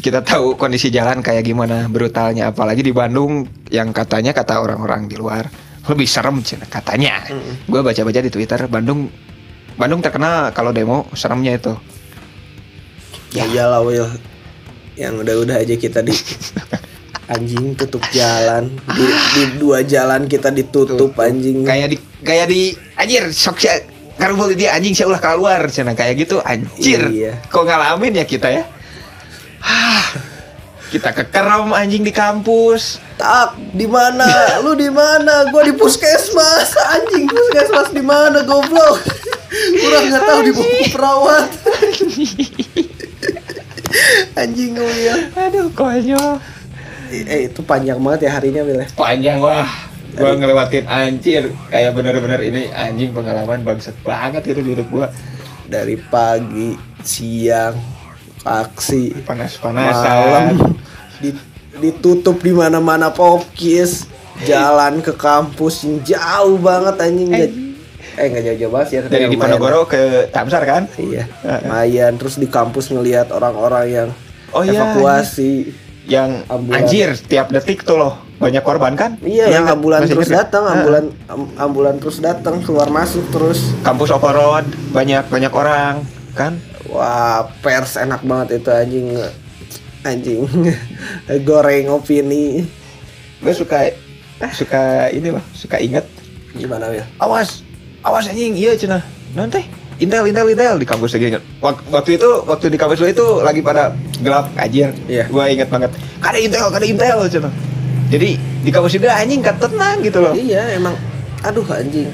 Kita 0.03 0.19
tahu 0.19 0.59
kondisi 0.59 0.91
jalan 0.91 1.23
kayak 1.23 1.47
gimana 1.47 1.87
brutalnya 1.87 2.51
apalagi 2.51 2.83
di 2.83 2.91
Bandung 2.91 3.47
yang 3.71 3.95
katanya 3.95 4.35
kata 4.35 4.59
orang-orang 4.59 5.07
di 5.07 5.15
luar 5.15 5.47
lebih 5.87 6.03
serem 6.03 6.43
Cina, 6.43 6.67
katanya. 6.67 7.23
Mm-mm. 7.31 7.63
gue 7.71 7.79
baca-baca 7.79 8.19
di 8.19 8.27
Twitter 8.27 8.67
Bandung 8.67 9.07
Bandung 9.79 10.03
terkenal 10.03 10.51
kalau 10.51 10.75
demo 10.75 11.07
seremnya 11.15 11.55
itu. 11.55 11.73
Ya 13.31 13.47
iyalah 13.47 13.79
Will 13.87 14.11
Yang 14.99 15.23
udah-udah 15.23 15.63
aja 15.63 15.75
kita 15.79 16.03
di 16.03 16.11
Anjing 17.33 17.79
tutup 17.79 18.03
jalan. 18.11 18.67
Di, 18.91 19.05
di 19.07 19.43
dua 19.55 19.87
jalan 19.87 20.27
kita 20.27 20.51
ditutup 20.51 21.15
anjing. 21.15 21.63
Kayak 21.63 21.95
di 21.95 21.97
kayak 22.27 22.51
di 22.51 22.75
anjir 22.99 23.31
sok 23.31 23.63
karubul 24.21 24.53
dia 24.53 24.71
anjing 24.71 24.93
saya 24.93 25.09
ulah 25.09 25.17
keluar 25.17 25.59
cina 25.67 25.91
kayak 25.91 26.15
gitu 26.19 26.39
anjir 26.39 27.01
Iya. 27.03 27.31
kok 27.43 27.63
ngalamin 27.65 28.13
ya 28.13 28.23
kita 28.23 28.47
ya 28.51 28.63
kita 30.87 31.11
kekerem 31.11 31.71
anjing 31.71 32.01
di 32.01 32.11
kampus 32.11 32.99
Tak, 33.15 33.53
di 33.71 33.85
mana? 33.85 34.25
Lu 34.65 34.73
di 34.73 34.89
mana? 34.89 35.45
Gua 35.47 35.61
di 35.61 35.71
puskesmas. 35.71 36.73
Anjing 36.73 37.23
puskesmas 37.23 37.93
di 37.93 38.01
mana 38.01 38.41
goblok? 38.41 38.97
Kurang 39.77 40.09
nggak 40.09 40.23
tahu 40.25 40.39
di 40.41 40.51
buku 40.51 40.83
perawat. 40.89 41.47
Anjing 44.33 44.73
gue 44.73 44.95
ya. 45.05 45.15
aduh 45.37 45.69
konyol 45.69 46.41
Eh 47.11 47.45
itu 47.45 47.59
panjang 47.61 47.99
banget 47.99 48.25
ya 48.25 48.31
harinya 48.33 48.61
Wil 48.63 48.81
ya. 48.81 48.87
panjang 48.95 49.37
wah 49.37 49.67
gua 50.13 50.33
ngelewatin 50.33 50.85
anjir. 50.85 51.43
Kayak 51.67 51.91
bener-bener 51.93 52.39
ini 52.41 52.61
anjing 52.67 53.11
pengalaman 53.11 53.61
bangsat 53.61 53.95
banget 54.01 54.43
itu 54.47 54.59
di 54.59 54.71
hidup 54.73 54.87
gua. 54.87 55.07
Dari 55.63 55.95
pagi, 55.97 56.75
siang, 56.99 57.79
aksi, 58.41 59.15
panas-panasan 59.21 60.15
malam 60.19 60.45
di- 61.17 61.49
ditutup 61.77 62.37
di 62.37 62.51
mana-mana 62.51 63.07
pokis 63.09 64.05
jalan 64.41 64.99
ke 64.99 65.13
kampus 65.13 65.83
yang 65.83 66.01
jauh 66.03 66.57
banget 66.57 66.95
anjing. 66.99 67.29
Nggak- 67.29 67.59
eh 68.11 68.27
nggak 68.27 68.43
jauh-jauh 68.43 68.71
banget 68.71 68.87
sih 68.87 68.95
ya 68.95 69.01
dari 69.01 69.07
tapi 69.07 69.23
di 69.23 69.27
lumayan. 69.31 69.55
Ponorogo 69.55 69.85
ke 69.87 70.01
Tamsar 70.29 70.63
kan? 70.65 70.83
Iya 70.93 71.23
lumayan. 71.63 72.11
Terus 72.15 72.35
di 72.35 72.47
kampus 72.47 72.91
ngelihat 72.91 73.31
orang-orang 73.31 73.85
yang 73.87 74.09
Oh 74.51 74.67
iya, 74.67 74.83
evakuasi 74.83 75.71
yang 76.03 76.43
Ambulan. 76.45 76.83
anjir 76.83 77.15
tiap 77.15 77.47
detik 77.47 77.87
tuh 77.87 77.95
loh 77.95 78.19
banyak 78.41 78.59
korban 78.59 78.93
kan? 78.93 79.11
Iya 79.21 79.45
Lu 79.45 79.53
yang 79.53 79.63
ingat? 79.63 79.75
ambulan 79.75 79.99
Masih 80.01 80.13
terus 80.13 80.29
datang 80.29 80.63
ambulan 80.65 81.03
am- 81.27 81.51
ambulan 81.55 81.95
terus 81.95 82.17
datang 82.17 82.57
keluar 82.59 82.89
masuk 82.89 83.21
terus. 83.29 83.69
Kampus 83.79 84.09
open 84.09 84.33
road 84.33 84.65
banyak 84.89 85.21
banyak 85.27 85.51
orang 85.51 86.01
kan? 86.33 86.57
Wah 86.85 87.45
pers 87.61 87.95
enak 87.95 88.19
banget 88.21 88.57
itu 88.57 88.69
anjing. 88.69 89.05
Anjing 90.01 90.41
goreng 91.47 91.85
opini. 91.91 92.65
Gue 93.37 93.53
suka 93.53 93.93
suka 94.51 94.81
ini 95.07 95.29
loh 95.29 95.43
suka 95.51 95.77
inget 95.77 96.01
gimana 96.51 96.89
ya 96.89 97.05
awas 97.17 97.61
awas 98.01 98.25
anjing. 98.25 98.53
Iya 98.53 98.73
cina. 98.75 98.99
Nanti 99.31 99.61
intel 99.97 100.25
intel 100.25 100.49
intel. 100.49 100.75
Di 100.75 100.83
kampus 100.83 101.13
lagi 101.13 101.29
inget 101.29 101.43
Wak- 101.59 101.85
waktu 101.87 102.17
itu 102.17 102.29
waktu 102.43 102.67
di 102.67 102.77
kampus 102.77 102.97
lu 102.97 103.07
itu 103.07 103.25
lagi 103.39 103.61
pada 103.61 103.93
gelap 104.19 104.49
anjir 104.55 104.89
Iya. 105.05 105.25
gue 105.25 105.43
inget 105.47 105.69
banget. 105.69 105.93
Kada 106.17 106.37
intel 106.37 106.65
kada 106.67 106.83
intel 106.83 107.17
cina 107.27 107.49
jadi 108.11 108.35
di 108.35 108.69
kampus 108.69 108.99
juga 108.99 109.15
anjing 109.15 109.39
kan 109.39 109.55
tenang 109.55 110.03
gitu 110.03 110.19
loh. 110.19 110.35
Iya 110.35 110.75
emang 110.75 110.99
aduh 111.47 111.63
anjing. 111.71 112.11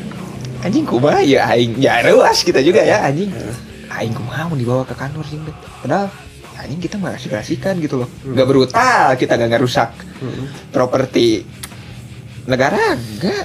Anjing 0.62 0.86
kumaha 0.86 1.26
ya 1.26 1.50
aing 1.50 1.74
ya 1.82 2.06
ruas 2.06 2.46
kita 2.46 2.62
juga 2.62 2.86
ya 2.86 3.02
anjing. 3.02 3.34
Aing 3.90 4.14
kumaha 4.14 4.46
mau 4.46 4.54
dibawa 4.54 4.86
ke 4.86 4.94
kantor 4.94 5.26
sih 5.26 5.42
padahal 5.82 6.14
ya, 6.54 6.58
anjing 6.62 6.78
kita 6.78 7.02
masih 7.02 7.34
kasihkan 7.34 7.82
gitu 7.82 8.06
loh. 8.06 8.10
Nggak 8.22 8.48
brutal 8.48 9.18
kita 9.18 9.34
nggak 9.42 9.52
ngerusak 9.58 9.90
properti 10.70 11.42
negara 12.48 12.96
enggak 12.96 13.44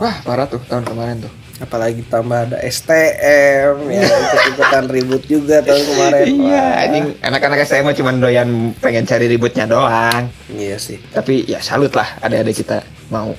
wah 0.00 0.16
parah 0.24 0.48
tuh 0.48 0.60
tahun 0.64 0.84
kemarin 0.88 1.20
tuh 1.28 1.32
apalagi 1.56 2.04
tambah 2.06 2.48
ada 2.48 2.60
STM 2.60 3.88
ya 3.88 4.04
ikut-ikutan 4.04 4.84
ribut 4.92 5.22
juga 5.24 5.64
tahun 5.64 5.82
kemarin. 5.88 6.26
Iya 6.28 6.64
anjing. 6.84 7.06
Anak-anak 7.24 7.64
saya 7.64 7.80
mah 7.80 7.96
cuma 7.96 8.12
doyan 8.12 8.76
pengen 8.80 9.08
cari 9.08 9.26
ributnya 9.30 9.64
doang. 9.64 10.28
Iya 10.52 10.76
sih. 10.76 11.00
Tapi 11.12 11.48
ya 11.48 11.60
salut 11.64 11.92
lah 11.96 12.06
ada-ada 12.20 12.52
kita 12.52 12.84
mau 13.08 13.32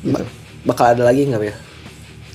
gitu. 0.00 0.24
Bakal 0.64 0.96
ada 0.96 1.02
lagi 1.08 1.28
nggak 1.28 1.42
ya 1.44 1.56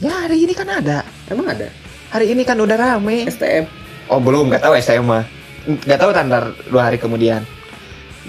ya 0.04 0.14
hari 0.28 0.46
ini 0.46 0.54
kan 0.54 0.70
ada. 0.70 1.02
Emang 1.32 1.50
ada? 1.50 1.70
Hari 2.14 2.30
ini 2.30 2.46
kan 2.46 2.60
udah 2.62 2.78
rame. 2.78 3.26
STM 3.26 3.66
oh 4.14 4.22
belum. 4.22 4.54
Nggak 4.54 4.64
tahu 4.64 4.78
saya 4.78 5.02
mah. 5.02 5.26
Nggak 5.66 6.00
tahu 6.00 6.12
tandar 6.14 6.54
dua 6.70 6.92
hari 6.92 7.02
kemudian. 7.02 7.42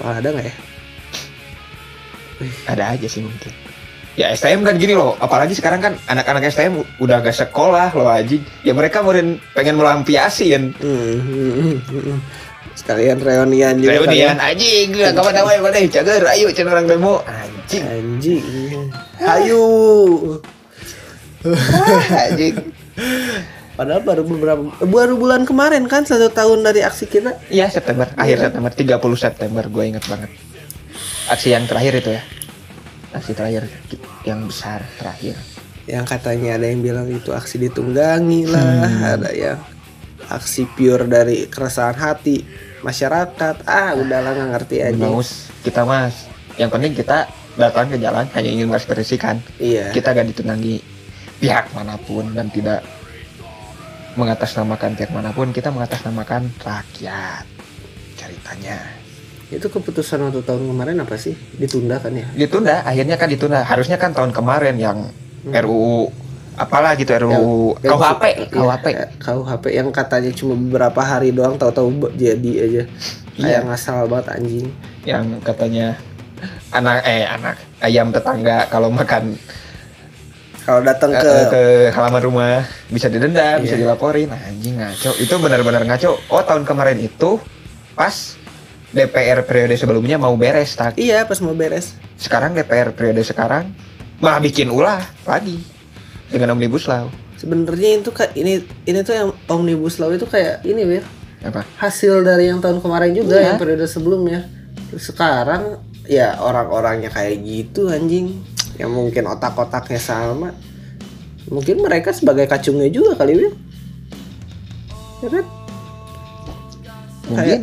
Bakal 0.00 0.24
ada 0.24 0.28
nggak 0.32 0.46
ya? 0.48 0.54
Ada 2.66 2.98
aja 2.98 3.06
sih 3.06 3.22
mungkin 3.22 3.52
ya 4.14 4.30
STM 4.34 4.62
kan 4.62 4.74
gini 4.78 4.94
loh. 4.94 5.18
Apalagi 5.18 5.54
sekarang 5.54 5.82
kan 5.82 5.92
anak-anak 6.06 6.46
STM 6.50 6.82
udah 7.02 7.22
gak 7.22 7.34
sekolah 7.34 7.90
loh 7.94 8.08
aji 8.10 8.42
ya 8.62 8.72
mereka 8.74 9.02
mau 9.02 9.14
pengen 9.54 9.74
melampiasin. 9.78 10.74
Hmm, 10.78 11.18
hmm, 11.20 11.52
hmm, 11.54 11.78
hmm. 11.82 12.18
sekalian 12.74 13.22
reunian 13.22 13.78
juga 13.78 14.02
reunian 14.02 14.38
anjing. 14.38 14.94
Gak 14.94 15.14
kapan 15.14 15.32
namanya 15.42 15.60
mana 15.62 15.78
cager 15.86 16.22
ayo 16.34 16.46
cina 16.54 16.70
orang 16.74 16.86
demo. 16.86 17.14
Anjing. 17.26 17.82
Anjing. 17.82 18.44
Ayo 19.22 19.64
anjing. 22.24 22.56
Padahal 23.74 24.06
baru 24.06 24.22
beberapa 24.22 24.62
baru 24.86 25.18
bulan 25.18 25.42
kemarin 25.42 25.90
kan 25.90 26.06
satu 26.06 26.30
tahun 26.30 26.62
dari 26.62 26.86
aksi 26.86 27.10
kita. 27.10 27.34
Iya 27.50 27.66
September. 27.66 28.06
Akhir 28.14 28.38
September. 28.38 28.70
30 28.70 29.02
September 29.18 29.64
gue 29.66 29.84
inget 29.90 30.06
banget. 30.06 30.30
Aksi 31.26 31.50
yang 31.50 31.66
terakhir 31.66 31.98
itu 31.98 32.10
ya 32.14 32.22
aksi 33.14 33.32
terakhir 33.32 33.64
yang 34.26 34.44
besar 34.44 34.82
terakhir. 34.98 35.38
Yang 35.86 36.04
katanya 36.16 36.58
ada 36.58 36.66
yang 36.66 36.80
bilang 36.82 37.06
itu 37.06 37.30
aksi 37.30 37.62
ditunggangi 37.62 38.50
lah. 38.50 39.14
Ada 39.16 39.30
yang 39.30 39.58
aksi 40.28 40.66
pure 40.74 41.06
dari 41.06 41.46
keresahan 41.46 41.94
hati 41.94 42.42
masyarakat. 42.82 43.64
Ah 43.64 43.94
udahlah 43.94 44.34
nggak 44.34 44.50
ngerti 44.58 44.76
aja. 44.82 45.06
Maus 45.06 45.48
kita 45.62 45.86
mas 45.86 46.26
yang 46.58 46.70
penting 46.70 46.94
kita 46.94 47.30
datang 47.54 47.86
ke 47.90 47.96
jalan 48.02 48.26
hanya 48.34 48.50
ingin 48.50 48.66
mengekspresikan. 48.70 49.38
Iya. 49.62 49.94
Kita 49.94 50.10
gak 50.10 50.26
ditunggangi. 50.34 50.82
Pihak 51.38 51.70
mana 51.74 51.98
pun 51.98 52.30
dan 52.34 52.50
tidak 52.50 52.82
mengatasnamakan 54.14 54.94
pihak 54.94 55.10
mana 55.10 55.34
pun 55.34 55.50
kita 55.50 55.70
mengatasnamakan 55.70 56.50
rakyat. 56.62 57.46
Ceritanya 58.14 59.03
itu 59.48 59.66
keputusan 59.66 60.20
waktu 60.22 60.40
tahun 60.40 60.64
kemarin 60.66 60.96
apa 60.98 61.14
sih? 61.14 61.36
Ditunda 61.54 61.98
kan 61.98 62.12
ya? 62.12 62.24
Ditunda 62.32 62.80
akhirnya 62.82 63.14
kan 63.14 63.28
ditunda. 63.28 63.60
Harusnya 63.60 63.96
kan 63.96 64.10
tahun 64.10 64.30
kemarin 64.30 64.76
yang 64.76 64.98
Hmm. 65.44 65.52
RUU 65.52 66.08
apalah 66.54 66.94
gitu 66.94 67.12
RUU 67.12 67.76
Yang- 67.78 67.92
KUHP 67.92 68.24
KUHP 68.48 68.86
ya, 68.88 69.06
KUHP 69.18 69.64
yang 69.70 69.88
katanya 69.90 70.30
cuma 70.30 70.54
beberapa 70.54 71.00
hari 71.00 71.28
doang 71.30 71.54
tahu-tahu 71.54 72.14
jadi 72.14 72.52
aja. 72.62 72.82
Iya. 73.34 73.58
kayak 73.58 73.62
ngasal 73.66 74.06
banget 74.06 74.26
anjing. 74.32 74.66
Yang 75.02 75.24
katanya 75.42 75.86
anak 76.70 77.02
eh 77.02 77.26
anak 77.26 77.56
ayam 77.80 78.08
tetangga 78.08 78.70
kalau 78.70 78.88
makan 78.88 79.34
kalau 80.62 80.80
datang 80.80 81.12
ke, 81.12 81.20
ke 81.20 81.32
ke 81.50 81.62
halaman 81.92 82.22
rumah 82.22 82.48
bisa 82.88 83.10
didenda 83.10 83.58
bisa 83.58 83.76
Iya. 83.76 83.84
dilaporin. 83.84 84.32
Anjing 84.32 84.80
ngaco. 84.80 85.10
Itu 85.18 85.36
benar-benar 85.36 85.84
ngaco. 85.84 86.16
Oh 86.30 86.40
tahun 86.40 86.64
kemarin 86.64 86.96
itu 86.96 87.36
pas 87.92 88.38
DPR 88.94 89.42
periode 89.42 89.74
sebelumnya 89.74 90.16
mau 90.16 90.38
beres 90.38 90.78
tak? 90.78 90.94
Iya 90.94 91.26
pas 91.26 91.42
mau 91.42 91.50
beres. 91.50 91.98
Sekarang 92.14 92.54
DPR 92.54 92.94
periode 92.94 93.26
sekarang 93.26 93.74
malah 94.22 94.38
bikin 94.38 94.70
ulah 94.70 95.02
lagi 95.26 95.58
dengan 96.30 96.54
omnibus 96.54 96.86
law. 96.86 97.10
Sebenarnya 97.34 97.98
itu 97.98 98.14
kayak 98.14 98.38
ini 98.38 98.62
ini 98.86 98.98
tuh 99.02 99.14
yang 99.18 99.28
omnibus 99.50 99.98
law 99.98 100.14
itu 100.14 100.24
kayak 100.24 100.62
ini 100.62 100.86
wir. 100.86 101.04
Apa? 101.42 101.66
Hasil 101.76 102.22
dari 102.22 102.48
yang 102.48 102.62
tahun 102.62 102.78
kemarin 102.78 103.12
juga 103.12 103.36
Iya. 103.36 103.46
yang 103.52 103.58
periode 103.58 103.84
sebelumnya. 103.90 104.46
Terus 104.88 105.10
sekarang 105.10 105.82
ya 106.06 106.38
orang-orangnya 106.38 107.10
kayak 107.10 107.42
gitu 107.42 107.90
anjing. 107.90 108.46
Yang 108.78 108.90
mungkin 108.94 109.26
otak-otaknya 109.26 109.98
sama. 109.98 110.54
Mungkin 111.50 111.82
mereka 111.82 112.14
sebagai 112.14 112.46
kacungnya 112.46 112.88
juga 112.88 113.18
kali 113.18 113.36
wir. 113.36 113.52
Ya 115.20 115.28
kan? 115.28 115.44
Mungkin. 117.28 117.36
Kayak 117.36 117.60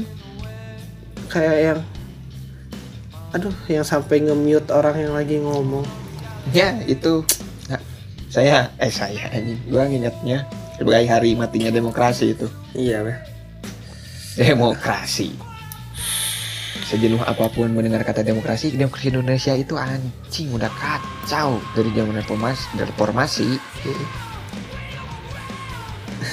yang 1.40 1.80
aduh 3.32 3.56
yang 3.72 3.88
sampai 3.88 4.20
nge-mute 4.20 4.68
orang 4.76 5.00
yang 5.00 5.14
lagi 5.16 5.40
ngomong. 5.40 5.88
Ya 6.52 6.76
itu. 6.84 7.24
Nah, 7.72 7.80
saya 8.28 8.68
eh 8.76 8.92
saya 8.92 9.32
anjing 9.32 9.60
gua 9.72 9.88
ngingetnya 9.88 10.44
sebagai 10.76 11.08
hari 11.08 11.38
matinya 11.38 11.72
demokrasi 11.72 12.36
itu. 12.36 12.52
Iya 12.76 13.08
wir 13.08 13.18
demokrasi. 14.36 15.36
Sejenuh 16.88 17.24
apa 17.24 17.48
pun 17.48 17.72
mendengar 17.72 18.04
kata 18.04 18.20
demokrasi 18.20 18.76
demokrasi 18.76 19.16
Indonesia 19.16 19.56
itu 19.56 19.80
anjing 19.80 20.52
udah 20.52 20.72
kacau. 20.76 21.60
Dari 21.72 21.92
zaman 21.96 22.20
reformasi 22.20 22.64
reformasi 22.76 23.48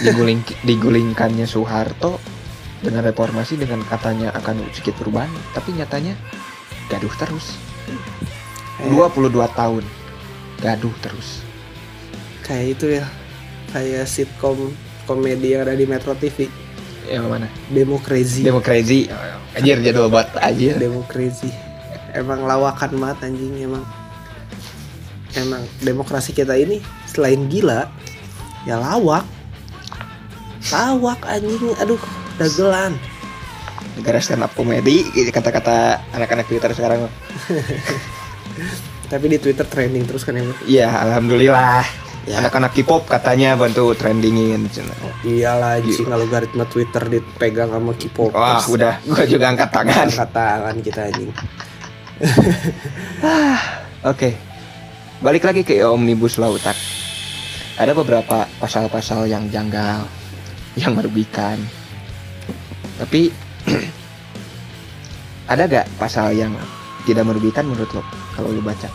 diguling 0.03 0.43
digulingkannya 0.67 1.47
Soeharto 1.47 2.19
dengan 2.85 3.03
reformasi 3.07 3.59
dengan 3.59 3.83
katanya 3.87 4.31
akan 4.39 4.63
sedikit 4.71 4.99
perubahan 5.03 5.31
tapi 5.53 5.75
nyatanya 5.75 6.15
gaduh 6.89 7.13
terus. 7.19 7.59
Eh, 8.81 8.91
22 8.91 9.35
tahun 9.53 9.85
gaduh 10.63 10.95
terus. 11.03 11.43
Kayak 12.47 12.67
itu 12.79 12.87
ya 13.03 13.07
kayak 13.75 14.07
sitkom 14.09 14.73
komedi 15.05 15.57
yang 15.57 15.69
ada 15.69 15.77
di 15.77 15.85
Metro 15.85 16.17
TV 16.17 16.49
yang 17.09 17.25
mana? 17.29 17.49
Demo 17.73 17.97
Crazy 18.05 18.45
demo 18.45 18.61
crazy 18.61 19.09
anjir 19.57 19.81
jadwal 19.81 20.13
buat 20.13 20.29
aja 20.45 20.77
Demo 20.77 21.01
Crazy 21.09 21.49
emang 22.17 22.45
lawakan 22.45 22.97
banget 22.97 23.19
anjing 23.29 23.55
emang. 23.61 23.85
Emang 25.37 25.63
demokrasi 25.85 26.33
kita 26.33 26.57
ini 26.57 26.81
selain 27.05 27.47
gila 27.47 27.87
ya 28.65 28.81
lawak. 28.81 29.25
Lawak 30.73 31.21
anjing 31.29 31.77
aduh 31.79 32.01
dagelan 32.39 32.95
negara 33.95 34.19
stand 34.19 34.41
up 34.41 34.55
komedi 34.55 35.03
kata-kata 35.29 36.01
anak-anak 36.15 36.47
Twitter 36.47 36.71
sekarang 36.71 37.11
tapi 39.09 39.25
di 39.27 39.39
Twitter 39.39 39.65
trending 39.65 40.05
terus 40.05 40.23
kan 40.23 40.37
emang 40.37 40.53
Iya, 40.63 40.93
alhamdulillah. 40.93 41.81
Ya. 42.29 42.45
Anak-anak 42.45 42.77
K-pop 42.77 43.09
katanya 43.09 43.57
bantu 43.57 43.97
trendingin. 43.97 44.69
cina. 44.69 44.93
iyalah 45.25 45.81
anjing 45.81 46.05
algoritma 46.07 46.69
Twitter 46.69 47.01
dipegang 47.09 47.73
sama 47.73 47.97
K-pop 47.97 48.37
Wah, 48.37 48.61
udah, 48.69 49.01
gua 49.03 49.25
juga 49.25 49.49
angkat 49.57 49.71
tangan. 49.73 50.07
angkat 50.07 50.31
tangan 50.31 50.75
kita 50.85 51.01
anjing 51.09 51.31
Oke. 54.05 54.31
Balik 55.19 55.43
lagi 55.43 55.63
ke 55.65 55.83
Omnibus 55.83 56.37
Law 56.37 56.55
tak. 56.61 56.77
Ada 57.75 57.95
beberapa 57.95 58.47
pasal-pasal 58.59 59.25
yang 59.25 59.49
janggal, 59.49 60.07
yang 60.77 60.93
merugikan. 60.95 61.59
Tapi 62.99 63.31
ada 65.53 65.63
gak 65.65 65.87
pasal 65.97 66.35
yang 66.35 66.53
tidak 67.07 67.25
merugikan 67.25 67.65
menurut 67.65 67.89
lo 67.95 68.03
kalau 68.37 68.53
lo 68.53 68.61
baca? 68.61 68.91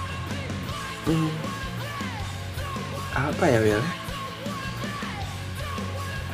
Hmm. 1.04 1.32
apa 3.14 3.46
ya 3.46 3.60
Will 3.60 3.84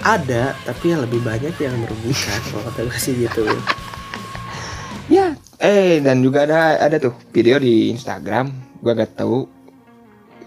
ada 0.06 0.56
tapi 0.64 0.96
yang 0.96 1.02
lebih 1.04 1.20
banyak 1.26 1.52
yang 1.60 1.76
merugikan 1.82 2.40
kalau 2.48 2.64
kata 2.72 2.88
gue 2.88 3.00
sih 3.00 3.14
gitu 3.18 3.44
Will. 3.46 3.64
Ya, 5.10 5.34
eh 5.58 5.98
dan 6.06 6.22
juga 6.22 6.46
ada 6.46 6.78
ada 6.78 7.02
tuh 7.02 7.18
video 7.34 7.58
di 7.58 7.90
Instagram, 7.90 8.54
gua 8.78 8.94
gak 8.94 9.18
tahu 9.18 9.50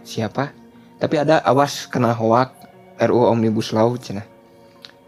siapa, 0.07 0.55
tapi 1.03 1.19
ada 1.19 1.43
awas 1.43 1.91
kena 1.91 2.15
hoak 2.15 2.55
RUU 3.03 3.27
Omnibus 3.27 3.75
Law 3.75 3.99
cina. 3.99 4.23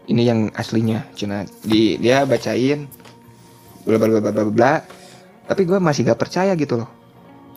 Ini 0.05 0.21
yang 0.21 0.39
aslinya 0.53 1.09
cina. 1.17 1.45
Di 1.65 1.97
dia 1.97 2.25
bacain 2.29 2.85
bla 3.85 3.97
bla 3.97 4.21
bla 4.21 4.31
bla 4.31 4.43
bla. 4.49 4.73
Tapi 5.45 5.61
gua 5.65 5.77
masih 5.77 6.05
gak 6.09 6.17
percaya 6.17 6.53
gitu 6.57 6.81
loh. 6.81 6.89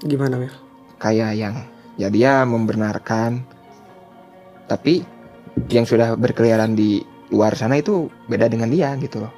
gimana 0.05 0.39
Will? 0.39 0.53
Kayak 1.01 1.33
yang 1.35 1.55
ya 1.99 2.09
dia 2.13 2.47
membenarkan 2.47 3.43
tapi 4.69 5.03
yang 5.73 5.89
sudah 5.89 6.15
berkeliaran 6.15 6.77
di 6.77 7.03
luar 7.35 7.57
sana 7.59 7.81
itu 7.81 8.07
beda 8.29 8.47
dengan 8.47 8.71
dia 8.71 8.95
gitu 9.01 9.25
loh. 9.25 9.33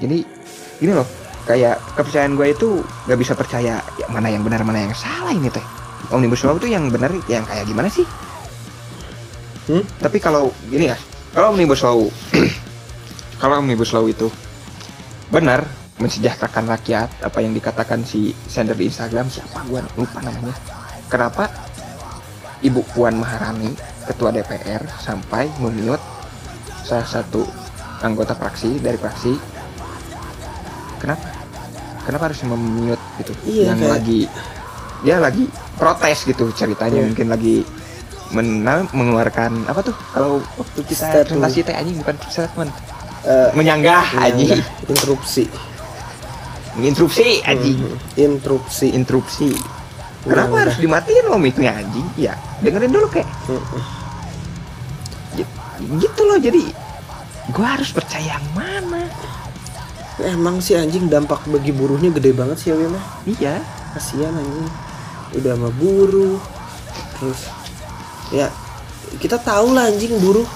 Jadi 0.00 0.24
gini 0.80 0.92
loh, 0.94 1.04
kayak 1.44 1.76
kepercayaan 1.98 2.38
gue 2.38 2.46
itu 2.54 2.68
gak 3.04 3.18
bisa 3.20 3.36
percaya 3.36 3.82
ya, 4.00 4.06
mana 4.08 4.32
yang 4.32 4.46
benar 4.46 4.64
mana 4.64 4.88
yang 4.88 4.94
salah 4.96 5.34
ini 5.34 5.50
teh. 5.52 5.62
Omnibus 6.10 6.42
Law 6.42 6.56
itu 6.56 6.72
yang 6.72 6.88
benar 6.88 7.12
yang 7.28 7.44
kayak 7.44 7.68
gimana 7.68 7.92
sih? 7.92 8.06
Hmm? 9.68 9.84
Tapi 10.00 10.18
kalau 10.18 10.50
gini 10.72 10.88
ya, 10.88 10.96
kalau 11.30 11.52
Omnibus 11.52 11.80
Law 11.80 12.06
kalau 13.42 13.54
Omnibus 13.58 13.90
Law 13.90 14.06
itu 14.06 14.28
benar 15.30 15.62
mensejahterakan 16.00 16.64
rakyat 16.70 17.08
apa 17.20 17.38
yang 17.38 17.52
dikatakan 17.52 18.02
si 18.02 18.32
sender 18.48 18.72
di 18.72 18.88
Instagram 18.88 19.28
siapa 19.28 19.60
gua 19.68 19.84
lupa 19.94 20.18
namanya. 20.20 20.56
Kenapa 21.06 21.44
Ibu 22.60 22.80
Puan 22.90 23.20
Maharani 23.20 23.76
ketua 24.04 24.32
DPR 24.32 24.80
sampai 24.96 25.46
memute 25.60 26.00
salah 26.82 27.04
satu 27.04 27.44
anggota 28.00 28.32
fraksi 28.32 28.80
dari 28.80 28.96
fraksi 28.96 29.36
kenapa 30.96 31.28
kenapa 32.02 32.32
harus 32.32 32.40
memute 32.42 33.00
gitu 33.20 33.32
Iya, 33.46 33.70
yang 33.70 33.78
kayak- 33.78 33.92
lagi 33.94 34.20
dia 35.00 35.16
lagi 35.16 35.44
protes 35.76 36.18
gitu 36.24 36.48
ceritanya 36.50 37.00
Hmm. 37.00 37.08
mungkin 37.12 37.28
lagi 37.28 37.62
men- 38.30 38.62
mengeluarkan 38.90 39.66
apa 39.66 39.80
tuh? 39.82 39.94
Kalau 40.10 40.38
waktu 40.54 40.80
kita 40.84 41.04
Statement. 41.04 41.26
presentasi 41.40 41.58
teh 41.62 41.74
anjing 41.74 41.96
bukan 41.98 42.14
statement. 42.24 42.72
Eh, 43.20 43.48
menyanggah 43.52 44.00
Menyanggah, 44.08 44.26
anjing. 44.26 44.60
interupsi. 44.86 45.44
Menginterupsi 46.72 47.42
anjing. 47.42 47.78
Mhm. 47.78 47.96
interupsi. 48.16 48.86
Interupsi. 48.90 49.50
Kenapa 50.20 50.48
udah. 50.48 50.60
harus 50.62 50.76
dimatiin 50.76 51.24
lo 51.26 51.36
mic-nya 51.36 51.72
anjing? 51.74 52.06
Ya 52.14 52.36
dengerin 52.60 52.90
dulu 52.90 53.08
kayak 53.08 53.28
Mhm. 53.46 53.80
gitu 55.96 56.20
loh 56.22 56.36
jadi 56.36 56.60
gua 57.50 57.74
harus 57.74 57.88
percaya 57.90 58.36
yang 58.36 58.46
mana? 58.52 59.08
Emang 60.20 60.60
sih 60.60 60.76
anjing 60.76 61.08
dampak 61.08 61.40
bagi 61.48 61.72
buruhnya 61.72 62.12
gede 62.12 62.30
banget 62.30 62.56
sih 62.56 62.68
ya 62.68 62.76
Will 62.76 62.92
ya. 62.92 63.02
iya. 63.26 63.54
Kasihan 63.90 64.30
anjing. 64.30 64.68
Udah 65.34 65.56
sama 65.56 65.70
buruh. 65.72 66.36
Terus 67.16 67.40
ya 68.30 68.48
kita 69.18 69.42
tahu 69.42 69.74
lah 69.74 69.90
anjing 69.90 70.14
buruh. 70.22 70.46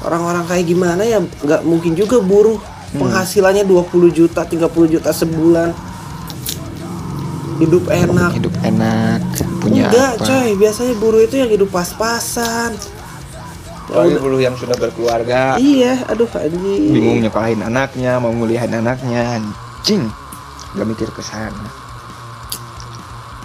Orang-orang 0.00 0.48
kayak 0.48 0.64
gimana 0.64 1.04
ya 1.04 1.20
nggak 1.20 1.62
mungkin 1.68 1.92
juga 1.92 2.20
buruh. 2.20 2.56
Hmm. 2.90 3.06
penghasilannya 3.06 3.70
20 3.70 4.10
juta 4.10 4.42
30 4.42 4.66
juta 4.66 5.10
sebulan. 5.14 5.70
Hidup 7.62 7.86
enak. 7.86 8.32
hidup 8.40 8.56
enak 8.64 9.20
punya 9.60 9.86
enggak 9.86 10.12
apa? 10.18 10.26
coy. 10.26 10.50
Biasanya 10.58 10.94
buruh 10.98 11.20
itu 11.22 11.34
yang 11.38 11.50
hidup 11.52 11.70
pas-pasan. 11.70 12.74
Apalagi 13.86 14.16
udah. 14.16 14.22
dulu 14.26 14.38
yang 14.42 14.56
sudah 14.58 14.74
berkeluarga. 14.74 15.54
Iya 15.60 16.02
aduh 16.10 16.26
anjing. 16.34 16.90
Bingung 16.90 17.22
nyekolahin 17.22 17.62
anaknya 17.62 18.18
mau 18.18 18.34
nguliahin 18.34 18.74
anaknya 18.74 19.38
anjing. 19.38 20.10
Gak 20.74 20.86
mikir 20.88 21.14
ke 21.14 21.22
sana 21.22 21.79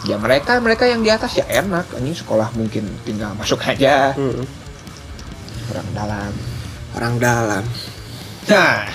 ya 0.06 0.18
mereka 0.22 0.62
mereka 0.62 0.86
yang 0.86 1.02
di 1.02 1.10
atas 1.10 1.38
ya 1.38 1.46
enak. 1.50 1.90
Ini 1.98 2.14
sekolah 2.14 2.54
mungkin 2.54 2.86
tinggal 3.04 3.34
masuk 3.36 3.62
aja. 3.66 4.14
Mm-mm. 4.14 4.46
orang 5.74 5.90
dalam. 5.98 6.32
Orang 6.96 7.16
dalam. 7.18 7.64
Nah 8.48 8.86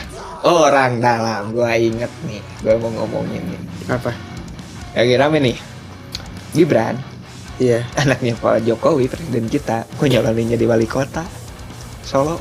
orang 0.46 0.92
dalam. 1.02 1.42
Gua 1.52 1.74
inget 1.74 2.10
nih. 2.24 2.40
Gua 2.62 2.78
mau 2.78 2.90
ngomongin 3.02 3.42
nih. 3.42 3.60
Apa? 3.90 4.14
Lagi 4.94 5.14
rame 5.18 5.38
nih. 5.42 5.56
Gibran. 6.54 6.96
Iya. 7.60 7.84
Anaknya 7.98 8.38
Pak 8.38 8.64
Jokowi 8.64 9.10
presiden 9.10 9.50
kita. 9.50 9.84
Mau 9.98 10.06
nyalonin 10.08 10.54
jadi 10.54 10.64
wali 10.64 10.86
kota. 10.88 11.26
Solo. 12.06 12.40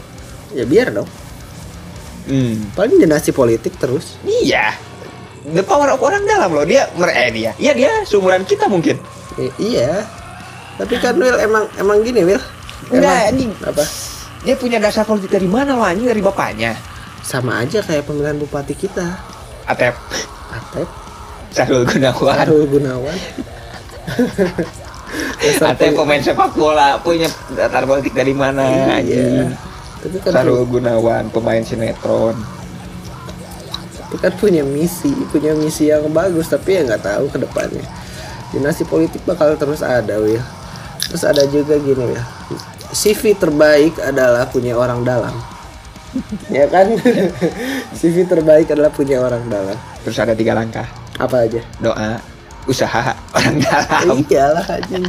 Ya 0.53 0.63
biar 0.63 0.93
dong. 0.93 1.09
Hmm. 2.29 2.69
Paling 2.77 3.01
dinasti 3.01 3.33
politik 3.33 3.75
terus. 3.81 4.15
Iya 4.23 4.88
the 5.47 5.63
power 5.63 5.91
of 5.93 5.99
orang 6.03 6.23
dalam 6.27 6.51
loh. 6.51 6.65
Dia 6.67 6.87
mer 6.99 7.09
eh 7.13 7.29
dia. 7.31 7.51
Iya 7.55 7.73
dia 7.75 7.91
seumuran 8.03 8.43
kita 8.43 8.67
mungkin. 8.67 8.99
I- 9.39 9.55
iya. 9.59 10.03
Tapi 10.79 10.95
kan 10.99 11.15
Will 11.19 11.35
emang 11.39 11.67
emang 11.75 11.99
gini 12.03 12.23
Will 12.23 12.43
Enggak, 12.89 13.35
anjing. 13.35 13.51
apa? 13.59 13.83
Dia 14.47 14.55
punya 14.55 14.79
dasar 14.79 15.03
politik 15.03 15.35
dari 15.35 15.47
mana 15.51 15.75
loh 15.75 15.83
anjing? 15.83 16.07
Dari 16.07 16.23
bapaknya. 16.23 16.71
Sama 17.21 17.59
aja 17.59 17.83
kayak 17.83 18.07
pemilihan 18.07 18.39
bupati 18.39 18.73
kita. 18.73 19.19
Atep. 19.67 19.93
Atep. 20.49 20.87
Sarul 21.51 21.83
Gunawan. 21.83 22.35
Sarul 22.39 22.65
Gunawan. 22.71 23.17
Atep 25.69 25.91
pemain 25.93 26.21
sepak 26.23 26.55
bola 26.55 26.95
punya 27.03 27.27
dasar 27.53 27.83
politik 27.83 28.15
dari 28.15 28.31
mana 28.31 28.63
iya. 28.63 29.03
anjing? 29.03 29.51
Tapi 29.99 30.17
kan 30.23 30.31
Sarul 30.31 30.63
Gunawan 30.63 31.27
pemain 31.29 31.61
sinetron 31.61 32.39
tapi 34.09 34.25
kan 34.25 34.33
punya 34.41 34.65
misi 34.65 35.13
punya 35.29 35.53
misi 35.53 35.93
yang 35.93 36.09
bagus 36.09 36.49
tapi 36.49 36.81
ya 36.81 36.81
nggak 36.81 37.05
tahu 37.05 37.29
ke 37.29 37.37
depannya. 37.37 37.85
Dinasti 38.49 38.81
politik 38.89 39.21
bakal 39.29 39.53
terus 39.53 39.85
ada 39.85 40.17
Will 40.17 40.41
terus 41.05 41.21
ada 41.21 41.45
juga 41.45 41.77
gini 41.77 42.01
Will 42.01 42.25
CV 42.89 43.37
terbaik 43.37 44.01
adalah 44.01 44.49
punya 44.49 44.73
orang 44.73 45.05
dalam. 45.05 45.35
Ya 46.49 46.65
kan? 46.65 46.89
CV 48.01 48.25
terbaik 48.25 48.73
adalah 48.73 48.89
punya 48.89 49.21
orang 49.21 49.45
dalam. 49.45 49.77
Terus 50.01 50.17
ada 50.17 50.33
tiga 50.33 50.57
langkah. 50.57 50.89
Apa 51.21 51.45
aja? 51.45 51.61
Doa 51.77 52.17
usaha 52.65 53.13
orang 53.37 53.61
dalam. 53.61 54.25
Iyalah 54.25 54.65
anjing. 54.65 55.05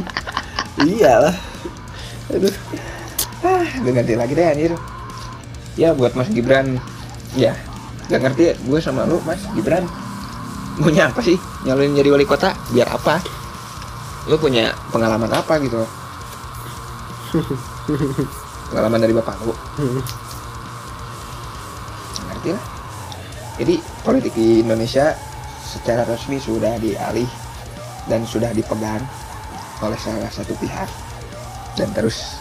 Iyalah. 0.77 1.35
Aduh. 2.37 2.53
Ah 3.41 3.65
ganti 3.81 4.13
lagi 4.13 4.33
deh 4.37 4.45
anjir. 4.45 4.73
Ya 5.73 5.97
buat 5.97 6.13
Mas 6.13 6.29
Gibran. 6.29 6.77
Ya 7.33 7.57
Gak 8.09 8.21
ngerti 8.23 8.57
gue 8.65 8.79
sama 8.81 9.05
lu 9.05 9.21
mas 9.21 9.43
Gibran. 9.53 9.85
Maunya 10.79 11.11
apa 11.11 11.19
sih? 11.19 11.35
Nyalonin 11.67 11.99
jadi 11.99 12.09
wali 12.15 12.23
kota 12.25 12.55
Biar 12.71 12.87
apa? 12.87 13.19
Lu 14.25 14.39
punya 14.39 14.71
pengalaman 14.89 15.29
apa 15.29 15.59
gitu? 15.59 15.83
Pengalaman 18.71 19.03
dari 19.03 19.13
bapak 19.13 19.35
lu. 19.43 19.53
Nggak 22.11 22.25
ngerti 22.31 22.49
lah. 22.55 22.63
Jadi 23.59 23.75
politik 24.01 24.33
di 24.33 24.63
Indonesia 24.63 25.11
Secara 25.61 26.07
resmi 26.07 26.39
sudah 26.39 26.79
dialih 26.79 27.27
Dan 28.07 28.23
sudah 28.25 28.55
dipegang 28.55 29.03
Oleh 29.83 29.99
salah 29.99 30.31
satu 30.31 30.55
pihak. 30.57 30.87
Dan 31.75 31.91
terus 31.91 32.39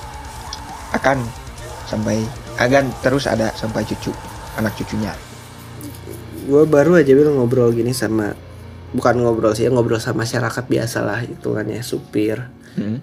Akan 0.94 1.18
Sampai 1.90 2.22
Akan 2.62 2.94
terus 3.02 3.26
ada 3.26 3.50
sampai 3.58 3.82
cucu 3.84 4.14
Anak 4.56 4.78
cucunya 4.78 5.12
gue 6.50 6.62
baru 6.66 6.98
aja 6.98 7.14
bilang 7.14 7.38
ngobrol 7.38 7.70
gini 7.70 7.94
sama 7.94 8.34
bukan 8.90 9.22
ngobrol 9.22 9.54
sih 9.54 9.64
ya 9.64 9.70
ngobrol 9.70 10.02
sama 10.02 10.26
masyarakat 10.26 10.64
biasa 10.66 10.98
lah 11.06 11.22
hitungannya 11.22 11.80
supir 11.80 12.42
Hmm. 12.70 13.02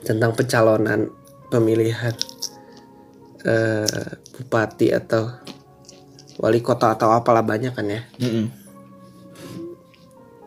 tentang 0.00 0.32
pencalonan 0.32 1.12
pemilihan 1.52 2.16
eh, 3.44 4.08
bupati 4.32 4.96
atau 4.96 5.28
wali 6.40 6.64
kota 6.64 6.96
atau 6.96 7.12
apalah 7.12 7.44
banyak 7.44 7.76
kan 7.76 7.84
ya 7.84 8.00
Mm-mm. 8.16 8.48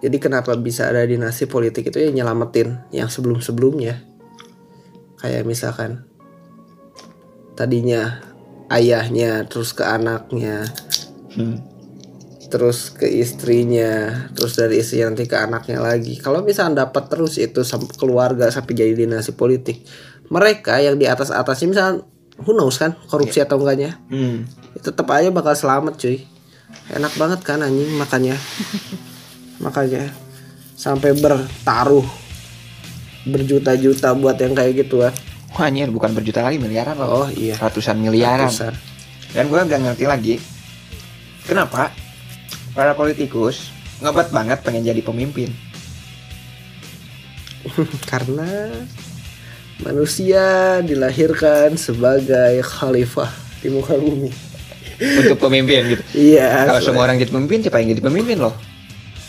jadi 0.01 0.17
kenapa 0.17 0.57
bisa 0.57 0.89
ada 0.89 1.05
dinasti 1.05 1.45
politik 1.45 1.93
itu 1.93 2.01
ya 2.01 2.09
nyelamatin 2.09 2.81
yang 2.89 3.13
sebelum 3.13 3.45
sebelumnya 3.45 4.01
kayak 5.21 5.45
misalkan 5.45 6.01
tadinya 7.53 8.25
ayahnya 8.73 9.45
terus 9.45 9.69
ke 9.77 9.85
anaknya 9.85 10.65
Hmm. 11.37 11.57
terus 12.47 12.95
ke 12.95 13.03
istrinya, 13.03 14.23
terus 14.31 14.55
dari 14.55 14.79
istrinya 14.79 15.11
nanti 15.11 15.27
ke 15.27 15.35
anaknya 15.35 15.83
lagi. 15.83 16.15
Kalau 16.15 16.39
misalnya 16.47 16.87
dapat 16.87 17.11
terus 17.11 17.35
itu 17.35 17.59
keluarga 17.99 18.47
sampai 18.47 18.71
jadi 18.71 18.95
dinasti 18.95 19.35
politik, 19.35 19.83
mereka 20.31 20.79
yang 20.79 20.95
di 20.95 21.03
atas 21.11 21.27
atasnya 21.27 21.67
misalnya 21.67 22.07
who 22.39 22.55
knows 22.55 22.79
kan 22.79 22.95
korupsi 23.11 23.43
atau 23.43 23.59
enggaknya, 23.59 23.99
Hmm. 24.07 24.47
tetap 24.79 25.11
aja 25.11 25.27
bakal 25.27 25.59
selamat 25.59 25.99
cuy. 25.99 26.23
Enak 26.87 27.19
banget 27.19 27.39
kan 27.43 27.59
anjing 27.59 27.91
makannya, 27.99 28.39
makanya 29.65 30.15
sampai 30.79 31.19
bertaruh 31.19 32.07
berjuta-juta 33.27 34.15
buat 34.15 34.39
yang 34.39 34.55
kayak 34.55 34.87
gituan. 34.87 35.11
Wah 35.57 35.67
anjir 35.67 35.89
bukan 35.91 36.15
berjuta 36.15 36.43
lagi 36.45 36.61
miliaran 36.61 36.95
loh 36.95 37.25
Oh 37.25 37.27
iya. 37.31 37.59
Ratusan 37.59 37.99
miliaran 37.99 38.47
Ratusan. 38.47 38.73
Dan 39.33 39.51
gue 39.51 39.59
gak 39.59 39.81
ngerti 39.83 40.05
lagi 40.07 40.35
Kenapa 41.47 41.95
Para 42.75 42.93
politikus 42.93 43.71
Ngebet 44.03 44.29
banget 44.29 44.59
pengen 44.61 44.83
jadi 44.85 45.01
pemimpin 45.01 45.49
Karena 48.11 48.69
manusia 49.81 50.77
dilahirkan 50.81 51.77
sebagai 51.77 52.65
khalifah 52.65 53.29
di 53.61 53.69
muka 53.69 53.93
bumi. 53.93 54.29
Untuk 54.97 55.37
pemimpin 55.37 55.97
gitu 55.97 56.03
Iya. 56.13 56.69
Kalau 56.69 56.81
semua 56.81 57.03
orang 57.09 57.21
jadi 57.21 57.29
pemimpin 57.33 57.61
Siapa 57.65 57.81
yang 57.81 57.97
jadi 57.97 58.03
pemimpin 58.05 58.37
loh 58.41 58.55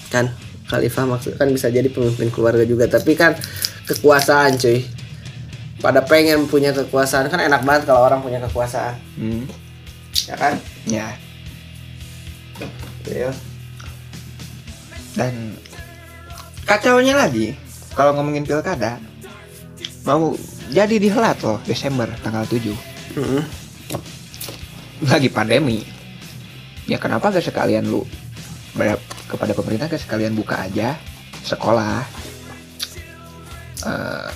kan 0.08 0.32
khalifah 0.68 1.04
maksud 1.08 1.32
kan 1.40 1.48
bisa 1.48 1.72
jadi 1.72 1.88
pemimpin 1.88 2.28
keluarga 2.28 2.64
juga, 2.64 2.84
tapi 2.88 3.16
kan 3.16 3.32
kekuasaan 3.88 4.60
cuy. 4.60 4.84
Pada 5.78 6.02
pengen 6.02 6.50
punya 6.50 6.74
kekuasaan 6.74 7.30
kan 7.30 7.40
enak 7.40 7.62
banget 7.62 7.86
kalau 7.86 8.02
orang 8.02 8.18
punya 8.18 8.42
kekuasaan, 8.42 8.98
hmm. 9.14 9.46
ya 10.26 10.34
kan? 10.34 10.54
Ya 10.90 11.14
Iya. 13.08 13.30
Dan 15.16 15.56
Kacaunya 16.68 17.16
lagi 17.16 17.56
Kalau 17.96 18.12
ngomongin 18.14 18.44
pilkada 18.44 19.00
Mau 20.04 20.36
jadi 20.68 21.00
dihelat 21.00 21.40
loh 21.40 21.58
Desember 21.64 22.08
tanggal 22.20 22.44
7 22.44 22.70
Mm-mm. 23.18 23.42
lagi 25.08 25.30
pandemi 25.32 25.80
ya 26.84 27.00
kenapa 27.00 27.32
gak 27.32 27.46
sekalian 27.46 27.88
lu 27.88 28.04
kepada 29.30 29.56
pemerintah 29.56 29.88
gak 29.88 30.02
sekalian 30.02 30.36
buka 30.36 30.60
aja 30.68 30.98
sekolah 31.40 32.04
Eh, 33.78 34.30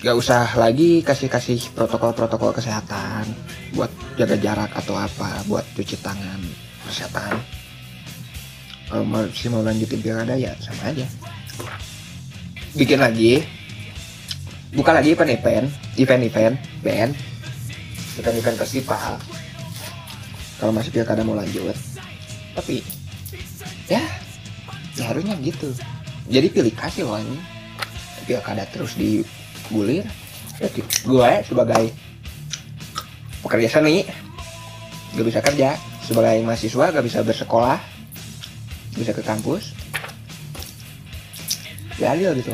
gak 0.00 0.16
usah 0.16 0.56
lagi 0.56 1.04
kasih-kasih 1.04 1.76
protokol-protokol 1.76 2.56
kesehatan 2.56 3.28
buat 3.76 3.92
jaga 4.16 4.32
jarak 4.40 4.72
atau 4.72 4.96
apa 4.96 5.44
buat 5.44 5.60
cuci 5.76 6.00
tangan 6.00 6.40
kesehatan 6.90 7.38
kalau 8.90 9.06
masih 9.06 9.54
mau 9.54 9.62
lanjutin 9.62 10.02
pilkada 10.02 10.34
ya 10.34 10.50
sama 10.58 10.90
aja. 10.90 11.06
Bikin 12.74 12.98
lagi. 12.98 13.46
Buka 14.74 14.90
lagi 14.90 15.14
event-event 15.14 15.70
event-event 15.94 16.58
band. 16.82 17.14
Event-event 18.18 18.58
festival. 18.58 19.22
Kalau 20.58 20.74
masih 20.74 20.90
pilkada 20.90 21.22
mau 21.22 21.38
lanjut. 21.38 21.78
Tapi 22.58 22.82
ya 23.86 24.02
ya 24.98 25.14
harusnya 25.14 25.38
gitu. 25.38 25.70
Jadi 26.26 26.50
pilih 26.50 26.74
kasih 26.74 27.06
loh 27.06 27.22
ini. 27.22 27.38
Pilkada 28.26 28.66
terus 28.74 28.98
dibulir 28.98 30.02
ya, 30.58 30.66
gue 31.06 31.30
sebagai 31.46 31.94
pekerja 33.46 33.78
seni 33.78 34.02
gak 35.14 35.26
bisa 35.26 35.40
kerja 35.42 35.78
sebagai 36.04 36.42
mahasiswa 36.44 36.92
gak 36.92 37.06
bisa 37.06 37.20
bersekolah 37.24 37.78
bisa 38.96 39.14
ke 39.14 39.22
kampus. 39.22 39.72
Ya 42.00 42.16
adil 42.16 42.32
gitu. 42.40 42.52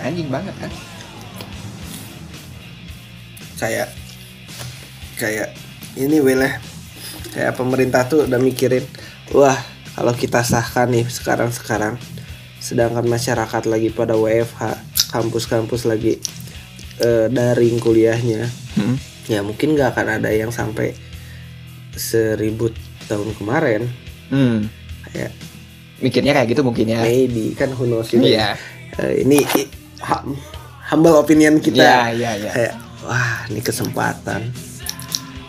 Anjing 0.00 0.28
banget 0.28 0.52
kan? 0.60 0.70
Kayak 3.56 3.88
kayak 5.16 5.48
ini 5.96 6.20
Will 6.20 6.44
kayak 7.32 7.56
pemerintah 7.56 8.04
tuh 8.04 8.28
udah 8.28 8.36
mikirin 8.36 8.84
wah 9.32 9.56
kalau 9.96 10.12
kita 10.12 10.44
sahkan 10.44 10.92
nih 10.92 11.08
sekarang-sekarang 11.08 11.96
sedangkan 12.60 13.04
masyarakat 13.08 13.64
lagi 13.64 13.88
pada 13.92 14.12
WFH 14.12 14.76
kampus-kampus 15.12 15.88
lagi 15.88 16.20
eh, 17.00 17.26
daring 17.32 17.80
kuliahnya 17.80 18.44
hmm. 18.76 18.96
ya 19.32 19.40
mungkin 19.40 19.72
nggak 19.72 19.96
akan 19.96 20.20
ada 20.20 20.30
yang 20.32 20.52
sampai 20.52 20.92
seribu 21.96 22.70
tahun 23.04 23.32
kemarin. 23.34 23.88
Hmm. 24.26 24.68
kayak 25.06 25.32
mikirnya 25.96 26.32
kayak 26.32 26.48
gitu 26.50 26.60
mungkin 26.60 26.86
ya. 26.86 27.00
Maybe 27.00 27.54
kan 27.54 27.72
who 27.72 27.86
knows 27.86 28.08
juga 28.08 28.26
iya. 28.26 28.48
Eh, 28.96 29.22
ini 29.22 29.40
i- 29.54 29.70
hum- 30.02 30.36
humble 30.86 31.16
opinion 31.16 31.56
kita. 31.56 31.80
Iya 31.80 32.00
iya 32.12 32.30
iya. 32.36 32.50
Kayak 32.52 32.74
wah 33.00 33.48
ini 33.48 33.60
kesempatan. 33.60 34.50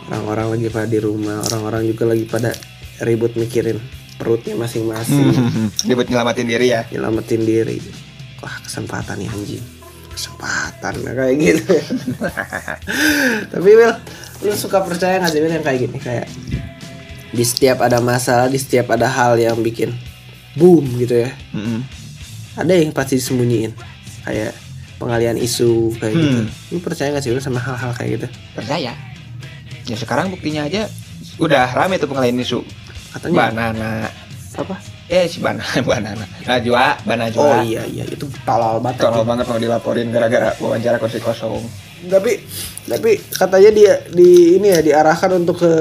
Orang-orang 0.07 0.55
lagi 0.55 0.67
pada 0.69 0.87
di 0.87 0.99
rumah 0.99 1.43
orang-orang 1.43 1.83
juga 1.83 2.07
lagi 2.07 2.23
pada 2.23 2.55
ribut 3.03 3.35
mikirin 3.35 3.75
perutnya 4.15 4.55
masing-masing. 4.55 5.35
Ribut 5.89 6.07
nyelamatin 6.07 6.47
diri 6.47 6.71
ya. 6.71 6.87
Nyelamatin 6.87 7.41
diri. 7.43 7.77
Wah 8.39 8.55
kesempatan 8.63 9.19
nih 9.19 9.27
anjing. 9.27 9.63
Kesempatan 10.13 10.93
kayak 11.03 11.35
gitu. 11.37 11.75
Tapi 13.51 13.69
Will 13.69 13.93
lu 14.43 14.53
suka 14.53 14.83
percaya 14.85 15.17
nggak 15.17 15.31
sih 15.33 15.39
yang 15.41 15.65
kayak 15.65 15.79
gini? 15.87 15.97
Kayak 15.97 16.27
di 17.33 17.43
setiap 17.43 17.83
ada 17.83 17.99
masalah 17.99 18.47
di 18.47 18.57
setiap 18.57 18.93
ada 18.93 19.09
hal 19.09 19.35
yang 19.37 19.57
bikin 19.59 19.93
boom 20.57 20.85
gitu 21.01 21.25
ya. 21.27 21.31
Mm-mm. 21.53 21.81
ada 22.57 22.73
yang 22.73 22.89
pasti 22.93 23.17
disembunyiin. 23.21 23.73
Kayak 24.25 24.53
pengalian 24.97 25.37
isu 25.37 25.93
kayak 26.01 26.13
gitu. 26.17 26.39
Hmm. 26.41 26.47
lu 26.73 26.77
percaya 26.81 27.13
gak 27.13 27.21
sih 27.21 27.29
Will 27.29 27.41
sama 27.41 27.61
hal-hal 27.61 27.93
kayak 27.93 28.09
gitu? 28.17 28.27
Percaya. 28.57 28.91
Ya 29.87 29.95
sekarang 29.95 30.33
buktinya 30.33 30.65
aja 30.65 30.89
udah 31.37 31.69
rame 31.73 32.01
tuh 32.01 32.09
pengalian 32.09 32.41
isu. 32.41 32.65
Katanya. 33.13 33.53
Banana. 33.53 34.09
Apa? 34.57 34.75
Eh 35.07 35.29
si 35.29 35.39
banana 35.39 35.79
banana. 35.93 36.25
Najwa 36.43 36.97
banajwa. 37.05 37.41
Oh 37.45 37.61
iya 37.61 37.85
iya. 37.85 38.03
Itu 38.09 38.25
tolol 38.43 38.81
banget. 38.81 39.05
Tolong 39.05 39.23
banget 39.23 39.45
mau 39.47 39.61
dilaporin 39.61 40.09
gara-gara 40.09 40.51
wawancara 40.57 40.97
kursi 40.97 41.21
kosong 41.21 41.61
tapi 42.05 42.45
tapi 42.85 43.17
katanya 43.33 43.71
dia 43.73 43.93
di 44.13 44.61
ini 44.61 44.69
ya 44.69 44.79
diarahkan 44.85 45.33
untuk 45.33 45.65
ke 45.65 45.73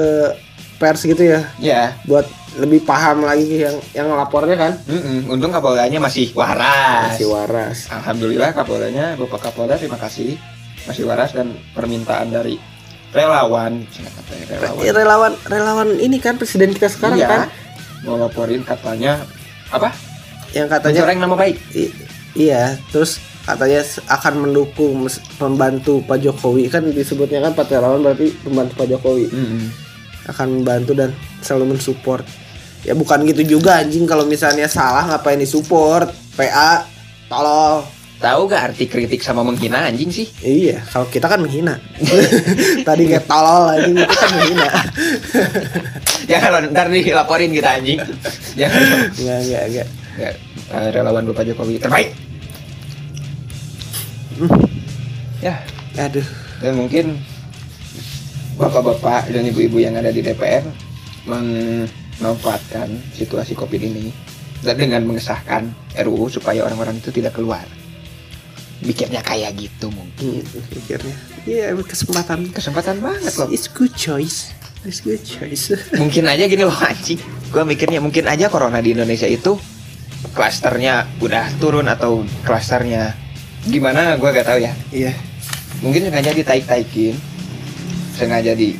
pers 0.81 1.05
gitu 1.05 1.21
ya. 1.21 1.41
Ya 1.61 1.93
buat 2.09 2.25
lebih 2.57 2.81
paham 2.89 3.21
lagi 3.21 3.61
yang 3.61 3.77
yang 3.93 4.07
lapornya 4.17 4.57
kan? 4.57 4.73
Mm-mm. 4.89 5.29
untung 5.29 5.53
kapoldanya 5.53 6.01
masih 6.01 6.33
waras. 6.33 7.13
Masih 7.13 7.29
waras. 7.29 7.77
Alhamdulillah 7.93 8.49
kapoldanya 8.53 9.13
bapak 9.13 9.49
kapolda 9.49 9.77
terima 9.77 10.01
kasih. 10.01 10.37
Masih 10.89 11.05
waras 11.05 11.37
dan 11.37 11.53
permintaan 11.77 12.33
dari 12.33 12.57
relawan. 13.13 13.85
Katanya 13.85 14.45
relawan. 14.57 14.83
relawan 14.89 15.33
relawan 15.45 15.89
ini 16.01 16.17
kan 16.17 16.41
presiden 16.41 16.73
kita 16.73 16.89
sekarang 16.89 17.21
iya, 17.21 17.29
kan? 17.29 17.41
Mau 18.05 18.17
laporin 18.17 18.65
katanya 18.65 19.21
apa? 19.69 19.93
Yang 20.55 20.67
katanya 20.79 20.93
mencoreng 21.03 21.19
nama 21.21 21.35
baik. 21.37 21.57
I- 21.77 21.93
iya 22.37 22.77
terus 22.89 23.21
katanya 23.47 23.79
akan 24.11 24.33
mendukung 24.43 25.07
membantu 25.39 26.03
Pak 26.03 26.19
Jokowi 26.19 26.67
kan 26.67 26.83
disebutnya 26.91 27.39
kan 27.47 27.55
Pak 27.55 27.71
relawan 27.71 28.03
berarti 28.03 28.35
pembantu 28.43 28.73
Pak 28.75 28.87
Jokowi 28.91 29.31
Mm-mm. 29.31 29.71
akan 30.27 30.47
membantu 30.59 30.91
dan 30.91 31.15
selalu 31.39 31.79
mensupport 31.79 32.27
ya 32.83 32.91
bukan 32.91 33.23
gitu 33.23 33.57
juga 33.57 33.79
anjing 33.79 34.03
kalau 34.03 34.27
misalnya 34.27 34.67
salah 34.67 35.07
ngapain 35.07 35.39
disupport 35.39 36.11
PA 36.35 36.83
tolol 37.31 37.87
Tahu 38.17 38.49
gak 38.49 38.73
arti 38.73 38.89
kritik 38.89 39.21
sama 39.21 39.45
menghina 39.45 39.85
anjing 39.85 40.09
sih? 40.09 40.25
iya 40.41 40.81
kalau 40.89 41.05
kita 41.05 41.29
kan 41.29 41.37
menghina 41.37 41.77
tadi 42.87 43.05
kayak 43.05 43.29
tolol 43.29 43.69
anjing 43.69 43.93
itu 43.93 44.09
kan 44.09 44.29
menghina 44.33 44.67
Jangan 46.29 46.67
ntar 46.75 46.91
dilaporin 46.91 47.55
kita 47.55 47.79
anjing. 47.79 47.99
Jangan. 48.59 48.81
enggak 49.15 49.39
enggak 49.45 49.63
enggak 49.69 49.87
Ya, 50.17 50.33
eh, 50.73 50.89
relawan 50.89 51.29
Bapak 51.29 51.45
Jokowi 51.45 51.77
terbaik. 51.77 52.09
Ya, 55.41 55.61
aduh 55.97 56.25
dan 56.57 56.73
mungkin 56.73 57.21
bapak-bapak 58.57 59.29
dan 59.29 59.45
ibu-ibu 59.45 59.77
yang 59.77 59.93
ada 59.97 60.09
di 60.09 60.25
DPR 60.25 60.65
memanfaatkan 61.29 62.89
situasi 63.13 63.53
COVID 63.53 63.81
ini 63.81 64.09
dan 64.65 64.81
dengan 64.81 65.05
mengesahkan 65.05 65.69
RUU 65.93 66.33
supaya 66.33 66.65
orang-orang 66.65 66.97
itu 66.97 67.13
tidak 67.13 67.37
keluar. 67.37 67.61
Bikinnya 68.81 69.21
kayak 69.25 69.57
gitu 69.57 69.89
mungkin. 69.89 70.41
gitu 70.41 70.61
pikirnya 70.69 71.17
iya 71.49 71.73
kesempatan 71.73 72.53
Kesempatan 72.53 73.01
banget 73.01 73.33
loh. 73.41 73.49
it's 73.49 73.65
good 73.65 73.89
choice 73.97 74.53
it's 74.85 75.01
good 75.01 75.17
choice 75.25 75.73
Mungkin 75.97 76.29
aja 76.29 76.45
gini 76.45 76.61
loh 76.61 76.77
anjing. 76.77 77.17
Gua 77.49 77.65
mikirnya 77.65 77.97
mungkin 77.97 78.29
aja 78.29 78.53
corona 78.53 78.77
di 78.77 78.93
Indonesia 78.93 79.25
itu 79.25 79.57
klasternya 80.37 81.09
udah 81.21 81.49
turun 81.57 81.89
atau 81.89 82.21
klasternya 82.45 83.17
gimana 83.67 84.15
gua 84.15 84.31
gak 84.31 84.47
tahu 84.47 84.59
ya. 84.63 84.73
iya 84.89 85.13
Mungkin 85.77 86.09
sengaja 86.09 86.33
ditaik-taikin. 86.33 87.13
Sengaja 88.17 88.57
di 88.57 88.73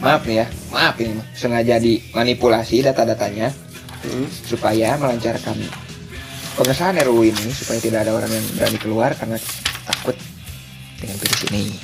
maaf 0.00 0.24
nih 0.24 0.40
ya, 0.40 0.46
maaf 0.72 0.96
ini 0.96 1.20
sengaja 1.34 1.76
dimanipulasi 1.76 2.80
data-datanya 2.80 3.50
Hmm. 3.98 4.30
supaya 4.30 4.94
melancarkan 4.94 5.58
pengesahan 6.54 7.02
RUU 7.02 7.34
ini 7.34 7.50
supaya 7.50 7.82
tidak 7.82 8.06
ada 8.06 8.14
orang 8.14 8.30
yang 8.30 8.46
berani 8.54 8.78
keluar 8.78 9.10
karena 9.10 9.34
takut 9.82 10.14
dengan 11.02 11.18
virus 11.18 11.42
ini 11.50 11.74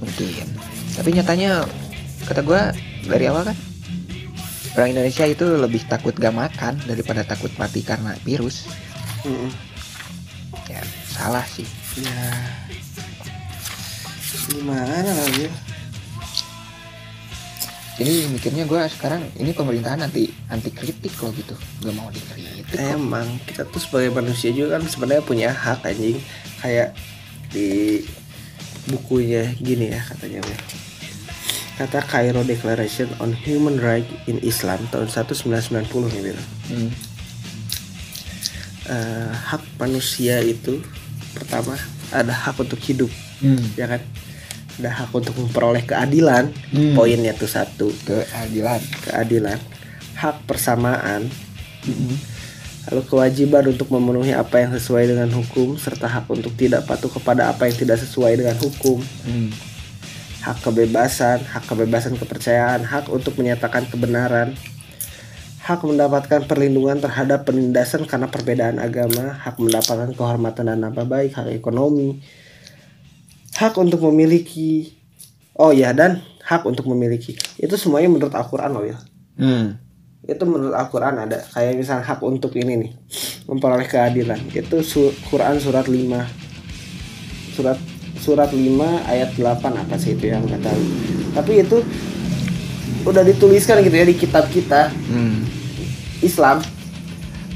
mungkin 0.00 0.48
tapi 0.96 1.12
nyatanya 1.12 1.68
kata 2.24 2.40
gua 2.40 2.72
dari 3.04 3.28
awal 3.28 3.44
kan 3.44 3.56
orang 4.80 4.96
Indonesia 4.96 5.28
itu 5.28 5.44
lebih 5.60 5.84
takut 5.92 6.16
gak 6.16 6.32
makan 6.32 6.80
daripada 6.88 7.20
takut 7.20 7.52
mati 7.60 7.84
karena 7.84 8.16
virus 8.24 8.64
Mm-mm. 9.20 9.52
ya 10.72 10.80
salah 11.20 11.44
sih 11.44 11.68
ya 12.00 12.24
gimana 14.48 15.04
lagi 15.04 15.52
jadi 18.00 18.32
mikirnya 18.32 18.64
gua 18.64 18.88
sekarang 18.88 19.28
ini 19.36 19.52
pemerintahan 19.52 20.08
anti 20.08 20.32
anti 20.48 20.72
kritik 20.72 21.12
loh 21.20 21.28
gitu 21.36 21.52
gak 21.84 21.92
mau 21.92 22.08
dikritik 22.08 22.64
kok. 22.72 22.80
emang 22.96 23.28
kita 23.44 23.68
tuh 23.68 23.84
sebagai 23.84 24.16
manusia 24.16 24.48
juga 24.48 24.80
kan 24.80 24.88
sebenarnya 24.88 25.20
punya 25.20 25.48
hak 25.52 25.84
anjing 25.84 26.16
kayak 26.64 26.96
di 27.52 28.00
bukunya 28.88 29.52
gini 29.60 29.92
ya 29.92 30.00
katanya 30.00 30.40
kata 31.76 32.00
Cairo 32.08 32.40
Declaration 32.44 33.12
on 33.20 33.36
Human 33.44 33.76
Rights 33.76 34.08
in 34.24 34.40
Islam 34.44 34.84
tahun 34.92 35.08
1990 35.08 36.12
nih 36.12 36.20
Wil. 36.28 36.40
Hmm. 36.68 36.90
Eh, 38.84 39.32
hak 39.32 39.64
manusia 39.80 40.44
itu 40.44 40.84
pertama 41.32 41.78
ada 42.10 42.32
hak 42.34 42.58
untuk 42.58 42.80
hidup 42.82 43.10
Hmm. 43.40 43.56
ya 43.72 43.88
kan? 43.88 44.04
Ada 44.76 44.90
hak 44.92 45.10
untuk 45.16 45.32
memperoleh 45.36 45.84
keadilan. 45.84 46.52
Hmm. 46.72 46.92
poinnya 46.92 47.32
tuh 47.32 47.48
satu. 47.48 47.88
Keadilan. 48.04 48.80
Keadilan. 49.08 49.56
Hak 50.16 50.44
persamaan. 50.44 51.28
Lalu 52.88 53.02
kewajiban 53.08 53.64
untuk 53.68 53.88
memenuhi 53.88 54.32
apa 54.32 54.60
yang 54.60 54.72
sesuai 54.72 55.08
dengan 55.08 55.28
hukum 55.32 55.76
serta 55.76 56.04
hak 56.04 56.28
untuk 56.28 56.52
tidak 56.56 56.84
patuh 56.84 57.08
kepada 57.08 57.48
apa 57.48 57.68
yang 57.68 57.76
tidak 57.76 57.96
sesuai 58.00 58.40
dengan 58.40 58.56
hukum. 58.60 59.00
Hmm. 59.24 59.50
hak 60.40 60.64
kebebasan 60.64 61.44
hak 61.44 61.68
kebebasan 61.68 62.16
kepercayaan 62.16 62.80
hak 62.80 63.12
untuk 63.12 63.36
menyatakan 63.36 63.84
kebenaran 63.84 64.56
hak 65.70 65.86
mendapatkan 65.86 66.50
perlindungan 66.50 66.98
terhadap 66.98 67.46
penindasan 67.46 68.02
karena 68.02 68.26
perbedaan 68.26 68.82
agama. 68.82 69.38
Hak 69.38 69.62
mendapatkan 69.62 70.10
kehormatan 70.18 70.66
dan 70.66 70.82
nama 70.82 71.06
baik. 71.06 71.38
Hak 71.38 71.54
ekonomi. 71.54 72.18
Hak 73.54 73.78
untuk 73.78 74.02
memiliki. 74.10 74.98
Oh 75.54 75.70
ya 75.70 75.94
dan 75.94 76.26
hak 76.42 76.66
untuk 76.66 76.90
memiliki. 76.90 77.38
Itu 77.54 77.78
semuanya 77.78 78.10
menurut 78.10 78.34
Al-Quran 78.34 78.70
loh 78.74 78.82
ya. 78.82 78.98
Hmm. 79.40 79.78
itu 80.20 80.44
menurut 80.44 80.76
Al-Quran 80.76 81.16
ada. 81.16 81.42
Kayak 81.48 81.80
misalnya 81.80 82.04
hak 82.04 82.20
untuk 82.20 82.52
ini 82.54 82.76
nih 82.76 82.92
memperoleh 83.48 83.88
keadilan. 83.88 84.38
Itu 84.52 84.84
su- 84.84 85.16
Quran 85.26 85.56
surat 85.58 85.88
5 85.88 85.96
surat 87.56 87.78
surat 88.20 88.50
5 88.52 88.60
ayat 89.08 89.32
8 89.34 89.80
apa 89.80 89.96
sih 89.96 90.14
itu 90.14 90.28
yang 90.28 90.44
nggak 90.44 90.60
tahu. 90.60 90.82
Tapi 91.34 91.52
itu 91.64 91.76
udah 93.08 93.24
dituliskan 93.24 93.80
gitu 93.80 93.96
ya 93.96 94.06
di 94.06 94.14
kitab 94.14 94.44
kita. 94.52 94.92
Hmm. 95.08 95.59
Islam 96.20 96.64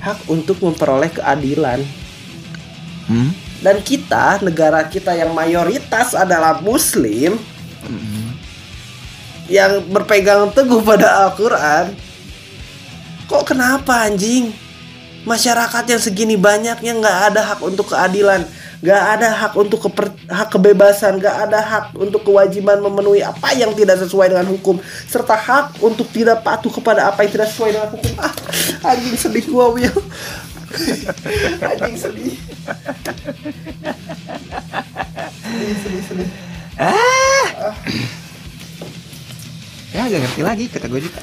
hak 0.00 0.28
untuk 0.28 0.60
memperoleh 0.60 1.08
keadilan 1.08 1.80
Hmm. 3.04 3.36
dan 3.60 3.84
kita 3.84 4.40
negara 4.40 4.80
kita 4.88 5.12
yang 5.12 5.36
mayoritas 5.36 6.16
adalah 6.16 6.56
muslim 6.64 7.36
Hmm. 7.84 8.32
yang 9.44 9.84
berpegang 9.92 10.48
teguh 10.56 10.80
pada 10.80 11.28
Al-Quran 11.28 11.92
kok 13.28 13.44
kenapa 13.44 14.08
anjing 14.08 14.56
masyarakat 15.24 15.84
yang 15.84 16.00
segini 16.00 16.36
banyaknya 16.36 16.92
nggak 16.96 17.18
ada 17.32 17.40
hak 17.52 17.60
untuk 17.60 17.92
keadilan 17.92 18.44
nggak 18.84 19.02
ada 19.16 19.28
hak 19.32 19.52
untuk 19.56 19.80
keper- 19.80 20.12
hak 20.28 20.52
kebebasan 20.52 21.16
nggak 21.16 21.48
ada 21.48 21.56
hak 21.64 21.84
untuk 21.96 22.20
kewajiban 22.20 22.84
memenuhi 22.84 23.24
apa 23.24 23.56
yang 23.56 23.72
tidak 23.72 23.96
sesuai 23.96 24.28
dengan 24.28 24.44
hukum 24.52 24.76
serta 25.08 25.32
hak 25.32 25.80
untuk 25.80 26.04
tidak 26.12 26.44
patuh 26.44 26.68
kepada 26.68 27.08
apa 27.08 27.24
yang 27.24 27.32
tidak 27.32 27.48
sesuai 27.48 27.70
dengan 27.72 27.88
hukum. 27.96 28.12
Ah 28.20 28.32
anjing 28.92 29.16
sedih 29.16 29.44
gua 29.48 29.72
Will 29.72 29.88
anjing 31.72 31.96
sedih. 31.96 32.36
Sedih 35.40 35.76
sedih 35.80 36.02
sedih. 36.04 36.28
Ya 39.94 40.10
gak 40.10 40.20
ngerti 40.26 40.42
lagi 40.42 40.64
kata 40.66 40.90
gue 40.90 41.00
juga. 41.06 41.22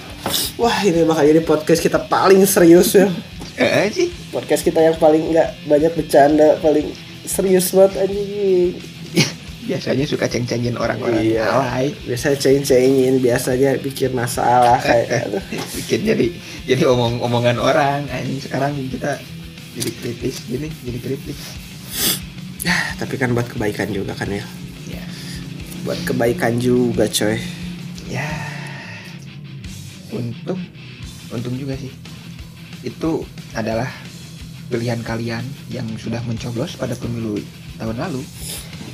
Wah 0.55 0.79
ini 0.87 1.03
bakal 1.03 1.27
jadi 1.27 1.43
podcast 1.43 1.83
kita 1.83 2.07
paling 2.07 2.39
serius 2.47 2.95
ya 2.95 3.11
Eh 3.59 3.91
sih. 3.91 4.07
Podcast 4.31 4.63
kita 4.63 4.79
yang 4.79 4.95
paling 4.95 5.35
nggak 5.35 5.67
banyak 5.67 5.91
bercanda 5.91 6.55
Paling 6.63 7.10
serius 7.25 7.73
banget 7.73 8.07
anjing 8.07 8.75
Biasanya 9.61 10.09
suka 10.09 10.25
ceng-cengin 10.25 10.73
orang-orang 10.73 11.21
Iya 11.21 11.45
alay. 11.53 11.93
Biasanya 12.09 12.37
ceng-cengin 12.41 13.21
Biasanya 13.21 13.77
bikin 13.77 14.11
masalah 14.17 14.81
kayak. 14.81 15.29
Bikin 15.77 16.01
jadi 16.01 16.27
jadi 16.65 16.83
omong-omongan 16.89 17.61
orang. 17.61 18.09
Ini 18.09 18.41
sekarang 18.41 18.73
kita 18.89 19.21
jadi 19.77 19.91
kritis 20.01 20.49
gini, 20.49 20.67
jadi 20.81 20.97
kritis. 20.97 21.39
Ya 22.65 22.73
tapi 22.97 23.21
kan 23.21 23.37
buat 23.37 23.49
kebaikan 23.49 23.93
juga 23.93 24.17
kan 24.17 24.29
ya 24.33 24.43
Ya. 24.89 25.05
Buat 25.85 26.01
kebaikan 26.09 26.57
juga 26.57 27.05
coy 27.05 27.37
Ya. 28.09 28.27
Untung 30.09 30.59
untung 31.31 31.55
juga 31.55 31.77
sih. 31.77 31.93
Itu 32.81 33.23
adalah 33.53 33.87
pilihan 34.71 35.03
kalian 35.03 35.43
yang 35.67 35.83
sudah 35.99 36.23
mencoblos 36.23 36.79
pada 36.79 36.95
pemilu 36.95 37.35
tahun 37.75 37.99
lalu. 37.99 38.23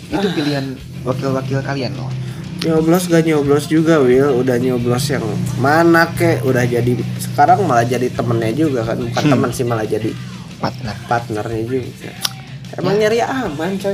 Itu 0.09 0.27
pilihan 0.33 0.73
wakil-wakil 1.05 1.61
kalian 1.61 1.93
loh. 1.93 2.09
Nyoblos 2.57 3.05
gak 3.05 3.21
nyoblos 3.21 3.69
juga 3.69 4.01
Will 4.01 4.33
Udah 4.41 4.57
nyoblos 4.57 5.13
yang 5.13 5.21
mana 5.61 6.09
kek 6.17 6.41
Udah 6.41 6.65
jadi 6.65 6.97
Sekarang 7.21 7.61
malah 7.69 7.85
jadi 7.85 8.09
temennya 8.09 8.49
juga 8.49 8.81
kan 8.81 8.97
Bukan 8.97 9.23
Hmm. 9.29 9.33
teman 9.37 9.51
sih 9.53 9.61
malah 9.61 9.85
jadi 9.85 10.09
Partner. 10.57 10.97
partnernya 11.05 11.61
juga 11.69 12.09
Emang 12.73 12.97
nyari 12.97 13.21
aman 13.21 13.77
coy 13.77 13.93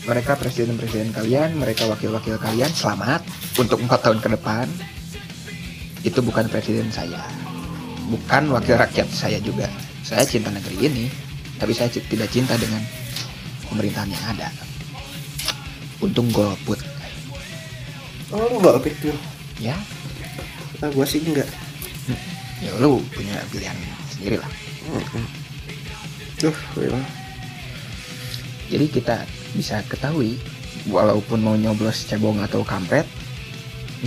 mereka 0.00 0.32
presiden-presiden 0.34 1.12
kalian, 1.12 1.60
mereka 1.60 1.84
wakil-wakil 1.84 2.40
kalian 2.40 2.72
selamat 2.72 3.20
untuk 3.60 3.78
empat 3.84 4.00
tahun 4.00 4.18
ke 4.18 4.28
depan. 4.32 4.66
Itu 6.00 6.24
bukan 6.24 6.48
presiden 6.48 6.88
saya, 6.88 7.20
bukan 8.08 8.48
wakil 8.48 8.80
rakyat 8.80 9.06
saya 9.12 9.36
juga. 9.38 9.68
Saya 10.10 10.26
cinta 10.26 10.50
negeri 10.50 10.90
ini, 10.90 11.06
tapi 11.54 11.70
saya 11.70 11.86
tidak 11.86 12.26
cinta 12.34 12.58
dengan 12.58 12.82
pemerintahan 13.70 14.10
yang 14.10 14.24
ada. 14.34 14.50
Untung 16.02 16.26
golput, 16.34 16.82
Oh 18.34 18.42
lu 18.50 18.58
gak 18.58 18.82
pikir 18.82 19.14
ya. 19.62 19.78
Nah 20.82 20.90
gue 20.90 21.06
sih 21.06 21.22
enggak. 21.22 21.46
Ya 22.58 22.74
lu 22.82 22.98
punya 23.14 23.38
pilihan 23.54 23.78
sendiri 24.10 24.42
lah. 24.42 24.50
Duh 26.42 26.58
Will 26.74 26.98
Jadi 28.66 28.86
kita 28.90 29.22
bisa 29.54 29.78
ketahui, 29.86 30.42
walaupun 30.90 31.38
mau 31.38 31.54
nyoblos 31.54 32.10
cebong 32.10 32.42
atau 32.42 32.66
kampret, 32.66 33.06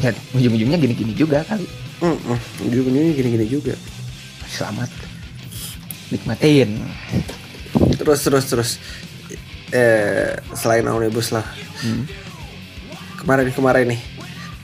ya 0.04 0.12
ujung-ujungnya 0.36 0.80
gini-gini 0.80 1.16
juga 1.16 1.48
kali. 1.48 1.64
Mm-mm. 2.04 2.40
Ujung-ujungnya 2.68 3.16
gini-gini 3.16 3.48
juga. 3.48 3.76
Selamat 4.52 4.92
nikmatin. 6.14 6.78
Terus 7.98 8.22
terus 8.22 8.46
terus. 8.46 8.72
Eh 9.74 10.38
selain 10.54 10.86
omnibus 10.86 11.34
lah. 11.34 11.46
Hmm. 11.82 12.06
kemarin-kemarin 13.24 13.88
nih. 13.88 14.02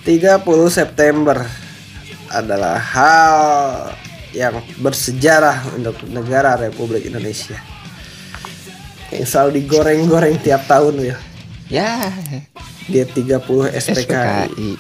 30 0.03 0.43
September 0.67 1.47
adalah 2.27 2.75
hal 2.75 3.39
yang 4.35 4.59
bersejarah 4.83 5.63
untuk 5.79 5.95
negara 6.11 6.59
Republik 6.59 7.07
Indonesia. 7.07 7.55
Yang 9.15 9.31
selalu 9.31 9.63
digoreng-goreng 9.63 10.43
tiap 10.43 10.67
tahun 10.67 11.01
ya. 11.01 11.17
Ya. 11.71 11.91
Dia 12.91 13.07
30 13.07 13.39
SPKI 13.71 14.03
SPKI 14.03 14.71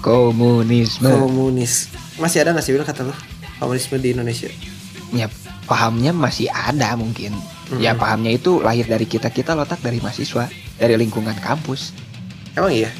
komunisme. 0.00 1.06
Komunis. 1.06 1.92
Masih 2.16 2.42
ada 2.42 2.56
nggak 2.56 2.64
sih 2.64 2.74
kata 2.76 3.04
lu? 3.04 3.14
Komunisme 3.60 4.00
di 4.00 4.16
Indonesia 4.16 4.48
ya 5.14 5.26
pahamnya 5.66 6.10
masih 6.10 6.50
ada 6.50 6.94
mungkin. 6.98 7.34
Ya 7.78 7.94
pahamnya 7.94 8.34
itu 8.34 8.58
lahir 8.58 8.82
dari 8.90 9.06
kita 9.06 9.30
kita 9.30 9.54
letak 9.54 9.78
dari 9.78 10.02
mahasiswa 10.02 10.50
dari 10.74 10.98
lingkungan 10.98 11.38
kampus. 11.38 11.94
Emang 12.58 12.74
iya? 12.74 12.90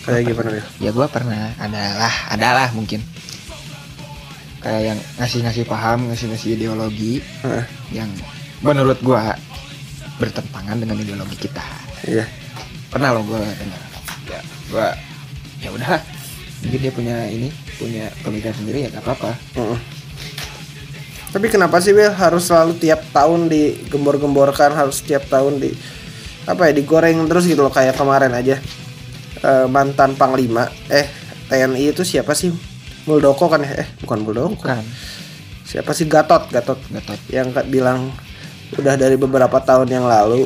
Kayak 0.00 0.32
gimana 0.32 0.48
Wil? 0.56 0.64
ya 0.80 0.90
gua 0.96 1.06
pernah. 1.12 1.52
Adalah 1.60 2.14
adalah 2.32 2.68
mungkin. 2.72 3.04
Kayak 4.64 4.82
yang 4.92 4.98
ngasih-ngasih 5.20 5.64
paham 5.68 6.08
ngasih-ngasih 6.12 6.56
ideologi 6.56 7.24
Heeh, 7.44 7.64
yang 7.92 8.08
menurut 8.64 8.96
gua 9.04 9.36
bertentangan 10.16 10.80
dengan 10.80 10.96
ideologi 10.96 11.36
kita. 11.36 11.64
Iya. 12.08 12.24
Pernah 12.88 13.20
loh 13.20 13.24
gua 13.28 13.40
dengar? 13.40 13.80
Ya 14.28 14.40
gua 14.72 14.88
ya 15.60 15.68
udah 15.76 16.00
mungkin 16.64 16.78
dia 16.80 16.92
punya 16.92 17.16
ini 17.28 17.48
punya 17.76 18.08
pemikiran 18.24 18.56
sendiri 18.56 18.88
ya 18.88 18.88
gak 18.96 19.04
apa-apa. 19.04 19.32
Mm-mm. 19.60 19.99
Tapi 21.30 21.46
kenapa 21.46 21.78
sih 21.78 21.94
Will 21.94 22.10
harus 22.10 22.50
selalu 22.50 22.78
tiap 22.82 23.06
tahun 23.14 23.46
digembor-gemborkan 23.46 24.74
harus 24.74 24.98
tiap 25.02 25.30
tahun 25.30 25.62
di 25.62 25.70
apa 26.48 26.70
ya 26.70 26.72
digoreng 26.74 27.30
terus 27.30 27.46
gitu 27.46 27.62
loh 27.62 27.70
kayak 27.70 27.94
kemarin 27.94 28.34
aja 28.34 28.58
Eh, 29.40 29.66
mantan 29.72 30.20
panglima 30.20 30.68
eh 30.92 31.08
TNI 31.48 31.96
itu 31.96 32.04
siapa 32.04 32.36
sih? 32.36 32.52
Muldoko 33.08 33.48
kan 33.48 33.64
ya? 33.64 33.72
Eh 33.72 33.88
bukan 34.04 34.20
Muldoko. 34.20 34.52
Bukan. 34.52 34.84
Siapa 35.64 35.96
sih? 35.96 36.04
Gatot 36.04 36.52
Gatot. 36.52 36.76
Gatot. 36.76 37.20
Yang 37.32 37.56
bilang 37.72 38.12
udah 38.76 39.00
dari 39.00 39.16
beberapa 39.16 39.56
tahun 39.64 39.88
yang 39.88 40.04
lalu 40.04 40.44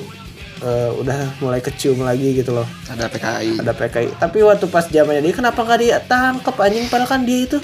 eh, 0.62 0.90
udah 0.94 1.42
mulai 1.42 1.58
kecium 1.58 2.06
lagi 2.06 2.38
gitu 2.38 2.54
loh. 2.54 2.68
Ada 2.86 3.10
PKI 3.10 3.66
ada 3.66 3.72
PKI 3.74 4.08
tapi 4.22 4.46
waktu 4.46 4.70
pas 4.70 4.86
zamannya 4.86 5.26
dia 5.26 5.34
kenapa 5.42 5.58
nggak 5.58 5.80
dia 5.82 5.98
tangkep 5.98 6.54
anjing? 6.54 6.86
Padahal 6.86 7.10
kan 7.10 7.20
dia 7.26 7.50
itu 7.50 7.58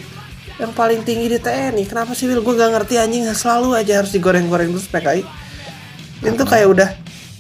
yang 0.61 0.77
paling 0.77 1.01
tinggi 1.09 1.33
di 1.33 1.39
TNI 1.41 1.89
kenapa 1.89 2.13
sih 2.13 2.29
Will 2.29 2.45
gue 2.45 2.53
gak 2.53 2.71
ngerti 2.77 3.01
anjing. 3.01 3.25
Selalu 3.33 3.81
aja 3.81 4.05
harus 4.05 4.13
digoreng-goreng 4.13 4.69
terus 4.77 4.87
PKI 4.93 5.25
itu 6.21 6.45
kayak 6.45 6.69
udah 6.69 6.89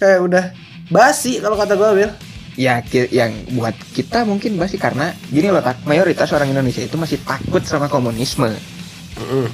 kayak 0.01 0.21
udah 0.25 0.45
basi 0.89 1.37
kalau 1.37 1.61
kata 1.61 1.77
gue 1.77 1.89
Will 2.01 2.13
ya 2.57 2.81
yang 3.13 3.37
buat 3.57 3.77
kita 3.93 4.25
mungkin 4.25 4.57
pasti 4.57 4.81
karena 4.81 5.13
gini 5.29 5.53
loh 5.53 5.61
tak 5.61 5.85
mayoritas 5.85 6.33
orang 6.33 6.49
Indonesia 6.49 6.81
itu 6.81 6.97
masih 6.97 7.21
takut 7.21 7.61
sama 7.63 7.93
komunisme. 7.93 8.49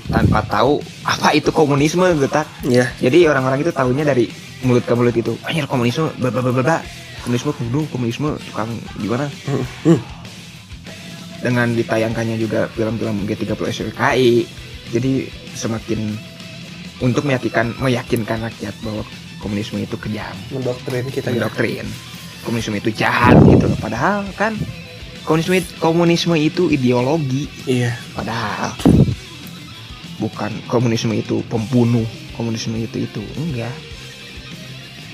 Tanpa 0.07 0.47
tahu 0.47 0.79
apa 1.03 1.35
itu 1.35 1.51
komunisme 1.51 2.07
gitu 2.15 2.31
tak 2.31 2.47
ya 2.71 2.87
jadi 3.03 3.35
orang-orang 3.35 3.67
itu 3.67 3.75
tahunya 3.75 4.07
dari 4.07 4.31
mulut 4.63 4.87
ke 4.87 4.95
mulut 4.95 5.17
itu 5.19 5.35
anjir 5.43 5.67
komunisme 5.67 6.07
bla 6.23 6.31
bla 6.31 6.39
bla 6.39 6.55
bla 6.55 6.63
bla. 6.63 6.79
komunisme 7.27 7.51
kudu 7.51 7.91
komunisme 7.91 8.39
tukang 8.47 8.71
gimana 9.03 9.27
dengan 11.47 11.71
ditayangkannya 11.71 12.43
juga 12.43 12.67
film-film 12.75 13.23
G30 13.23 13.55
SPKI 13.55 14.31
jadi 14.91 15.31
semakin 15.55 16.19
untuk 16.99 17.23
meyakinkan 17.23 17.79
meyakinkan 17.79 18.43
rakyat 18.43 18.75
bahwa 18.83 19.07
komunisme 19.39 19.79
itu 19.79 19.95
kejam. 19.95 20.35
Mendoktrin 20.51 21.07
kita 21.07 21.31
ya. 21.31 21.47
Doktrin 21.47 21.87
komunisme 22.43 22.75
itu 22.75 22.91
jahat 22.91 23.39
gitu 23.47 23.71
loh. 23.71 23.79
Padahal 23.79 24.27
kan 24.35 24.59
komunisme 25.23 25.63
komunisme 25.79 26.35
itu 26.35 26.67
ideologi. 26.67 27.47
Iya. 27.71 27.95
Padahal 28.11 28.75
bukan 30.19 30.51
komunisme 30.67 31.15
itu 31.15 31.47
pembunuh 31.47 32.07
komunisme 32.35 32.75
itu 32.75 33.07
itu. 33.07 33.23
Enggak. 33.39 33.75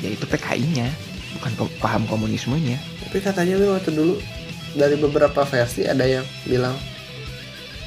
Ya 0.01 0.09
itu 0.17 0.25
PKI-nya 0.25 0.89
bukan 1.37 1.53
ko- 1.61 1.75
paham 1.77 2.09
komunismenya. 2.09 2.79
Tapi 3.05 3.19
katanya 3.21 3.59
Will 3.59 3.75
waktu 3.77 3.93
dulu 3.93 4.15
dari 4.73 4.97
beberapa 4.97 5.43
versi 5.43 5.85
ada 5.85 6.03
yang 6.03 6.25
bilang 6.43 6.77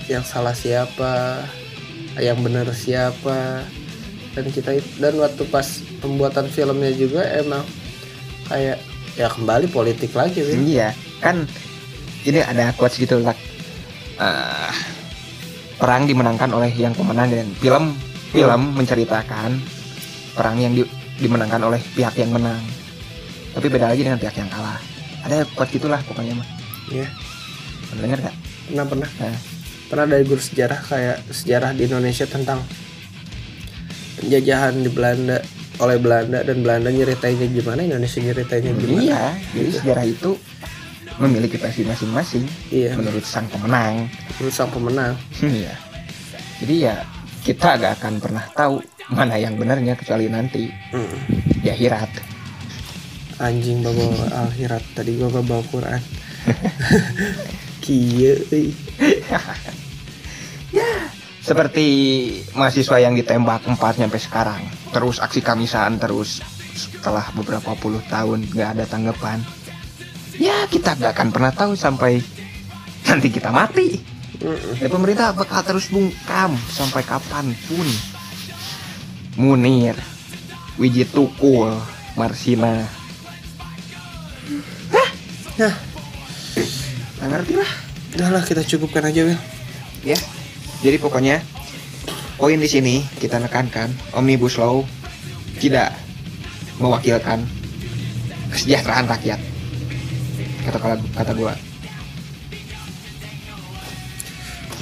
yang 0.06 0.22
salah 0.22 0.54
siapa 0.54 1.42
yang 2.16 2.40
benar 2.40 2.70
siapa. 2.72 3.66
Dan 4.32 4.46
kita 4.50 4.72
it- 4.74 4.96
dan 4.98 5.16
waktu 5.16 5.44
pas 5.46 5.64
pembuatan 5.98 6.46
filmnya 6.46 6.92
juga 6.92 7.24
emang 7.34 7.64
kayak 8.46 8.78
ya 9.16 9.28
kembali 9.28 9.66
politik 9.68 10.12
lagi 10.12 10.44
Will. 10.44 10.60
iya 10.62 10.92
kan 11.18 11.48
ini 12.22 12.40
ada 12.40 12.76
quotes 12.76 13.00
gitu 13.00 13.20
lah 13.20 13.32
Eh, 14.16 14.72
perang 15.76 16.04
dimenangkan 16.04 16.48
oleh 16.50 16.72
yang 16.72 16.92
pemenang 16.92 17.28
dan 17.28 17.48
film 17.56 17.96
film 18.30 18.62
menceritakan 18.74 19.60
perang 20.32 20.56
yang 20.56 20.72
di- 20.72 20.88
dimenangkan 21.18 21.60
oleh 21.62 21.84
pihak 21.92 22.16
yang 22.16 22.32
menang. 22.32 22.64
Tapi 23.52 23.68
beda 23.68 23.88
lagi 23.88 24.04
dengan 24.04 24.16
pihak 24.16 24.36
yang 24.36 24.48
kalah. 24.48 24.80
Ada 25.24 25.44
quotes 25.52 25.72
gitulah 25.74 26.00
pokoknya 26.02 26.32
mah 26.34 26.48
Iya. 26.88 27.08
pernah 27.86 28.02
dengar 28.02 28.20
gak? 28.24 28.36
pernah 28.66 28.86
pernah 28.86 29.10
Nah, 29.16 29.38
pernah 29.86 30.06
dari 30.08 30.24
guru 30.24 30.40
sejarah 30.40 30.80
kayak 30.82 31.18
sejarah 31.30 31.72
di 31.72 31.86
Indonesia 31.86 32.26
tentang 32.26 32.60
penjajahan 34.16 34.74
di 34.76 34.90
Belanda 34.90 35.38
oleh 35.78 35.98
Belanda 35.98 36.40
dan 36.42 36.58
Belanda 36.60 36.88
nyeritainnya 36.88 37.48
gimana 37.48 37.84
Indonesia 37.84 38.20
nyeritainnya 38.20 38.74
gimana 38.74 39.02
iya 39.02 39.24
jadi 39.52 39.70
sejarah 39.74 40.06
itu 40.08 40.32
memiliki 41.16 41.56
versi 41.56 41.84
masing-masing 41.84 42.44
iya 42.70 42.96
menurut 42.96 43.24
sang 43.24 43.46
pemenang 43.46 44.08
menurut 44.36 44.54
sang 44.54 44.70
pemenang 44.70 45.14
Iya. 45.38 45.74
Jadi 46.56 46.76
ya 46.82 47.04
kita 47.44 47.76
gak 47.76 48.00
akan 48.00 48.14
pernah 48.18 48.48
tahu 48.50 48.80
mana 49.08 49.36
yang 49.36 49.54
benarnya 49.54 49.94
kecuali 49.94 50.26
nanti 50.26 50.72
Mm. 50.90 51.18
di 51.62 51.68
akhirat. 51.68 52.10
anjing 53.36 53.84
bawa 53.84 54.08
akhirat 54.48 54.80
tadi 54.96 55.20
gua 55.20 55.28
bawa 55.36 55.60
Quran 55.68 56.00
Kieu 57.82 58.38
euy. 58.50 58.74
Seperti 61.46 61.86
mahasiswa 62.58 62.98
yang 62.98 63.14
ditembak 63.14 63.70
empat 63.70 64.02
sampai 64.02 64.22
sekarang. 64.22 64.62
Terus 64.90 65.22
aksi 65.22 65.46
kamisan 65.46 66.02
terus 66.02 66.42
setelah 66.74 67.30
beberapa 67.38 67.78
puluh 67.78 68.02
tahun 68.10 68.50
gak 68.50 68.76
ada 68.76 68.86
tanggapan. 68.90 69.40
Ya 70.36 70.66
kita 70.68 70.98
gak 70.98 71.14
akan 71.16 71.30
pernah 71.30 71.54
tahu 71.54 71.78
sampai 71.78 72.20
nanti 73.06 73.30
kita 73.30 73.54
mati. 73.54 74.02
Ya, 74.82 74.90
pemerintah 74.92 75.32
bakal 75.32 75.64
terus 75.64 75.88
bungkam 75.88 76.58
sampai 76.68 77.06
kapan 77.06 77.56
pun. 77.70 77.88
Munir, 79.40 79.96
Wiji 80.76 81.08
Tukul, 81.08 81.72
Marsina. 82.20 82.84
Nah, 85.56 85.76
Nggak 86.56 87.30
ngerti 87.32 87.54
lah. 87.60 87.72
udahlah 88.16 88.44
kita 88.48 88.64
cukupkan 88.64 89.04
aja 89.04 89.28
Wil. 89.28 89.36
Ya. 90.08 90.16
Jadi 90.80 90.96
pokoknya 91.04 91.44
poin 92.40 92.56
di 92.56 92.70
sini 92.72 93.04
kita 93.20 93.44
nekankan 93.44 93.92
omnibus 94.16 94.56
law 94.56 94.88
tidak 95.60 95.92
mewakilkan 96.80 97.44
kesejahteraan 98.56 99.12
rakyat. 99.12 99.40
Kata 100.64 100.78
kata 100.80 100.96
kata 101.12 101.32
gua. 101.36 101.54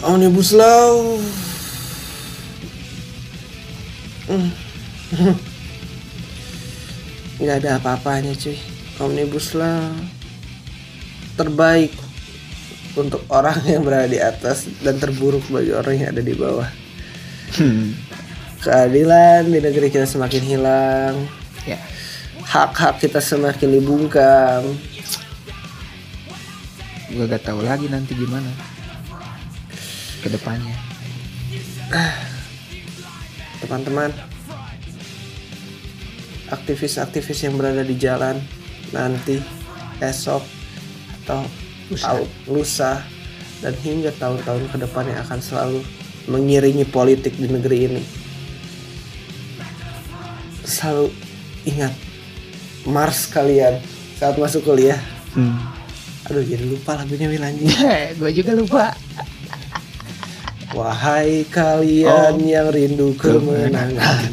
Omnibus 0.04 0.52
Law. 0.52 1.16
Hmm. 4.28 4.52
nggak 7.40 7.58
ada 7.64 7.80
apa-apanya 7.80 8.36
cuy. 8.36 8.60
Omnibus 9.00 9.56
Law 9.56 9.96
terbaik 11.34 11.94
untuk 12.94 13.26
orang 13.34 13.58
yang 13.72 13.82
berada 13.82 14.10
di 14.10 14.22
atas 14.22 14.70
dan 14.86 15.02
terburuk 15.02 15.44
bagi 15.50 15.74
orang 15.74 15.94
yang 15.98 16.10
ada 16.14 16.24
di 16.24 16.34
bawah. 16.38 16.70
Hmm. 17.54 17.94
keadilan 18.64 19.52
di 19.52 19.60
negeri 19.60 19.92
kita 19.92 20.08
semakin 20.08 20.42
hilang. 20.42 21.16
Ya. 21.68 21.78
Hak-hak 22.48 23.04
kita 23.04 23.20
semakin 23.20 23.78
dibungkam. 23.78 24.64
Gua 27.14 27.26
gak 27.30 27.44
tahu 27.46 27.62
lagi 27.62 27.92
nanti 27.92 28.16
gimana 28.16 28.50
ke 30.24 30.32
depannya 30.32 30.72
teman-teman 33.60 34.10
aktivis-aktivis 36.48 37.44
yang 37.44 37.60
berada 37.60 37.84
di 37.84 37.96
jalan 38.00 38.40
nanti 38.96 39.44
esok 40.00 40.63
atau 41.24 41.48
Lusa. 41.88 42.04
tahun 42.06 42.28
lusa 42.46 42.92
dan 43.60 43.74
hingga 43.80 44.12
tahun-tahun 44.14 44.64
ke 44.68 44.78
depannya 44.78 45.16
akan 45.24 45.40
selalu 45.40 45.80
mengiringi 46.28 46.84
politik 46.84 47.36
di 47.36 47.48
negeri 47.48 47.78
ini. 47.88 48.04
Selalu 50.64 51.12
ingat 51.64 51.94
Mars 52.84 53.28
kalian 53.28 53.80
saat 54.16 54.36
masuk 54.36 54.64
kuliah. 54.64 55.00
Hmm. 55.32 55.60
Aduh 56.28 56.44
jadi 56.44 56.64
lupa 56.64 56.96
lagunya 56.96 57.28
Wil 57.28 57.44
anjing. 57.44 57.68
gue 58.20 58.32
juga 58.32 58.52
lupa. 58.56 58.96
Wahai 60.74 61.46
kalian 61.48 62.34
Oh. 62.34 62.42
yang 62.42 62.68
rindu 62.68 63.14
kemenangan 63.14 63.94
Kemenangan. 63.94 64.32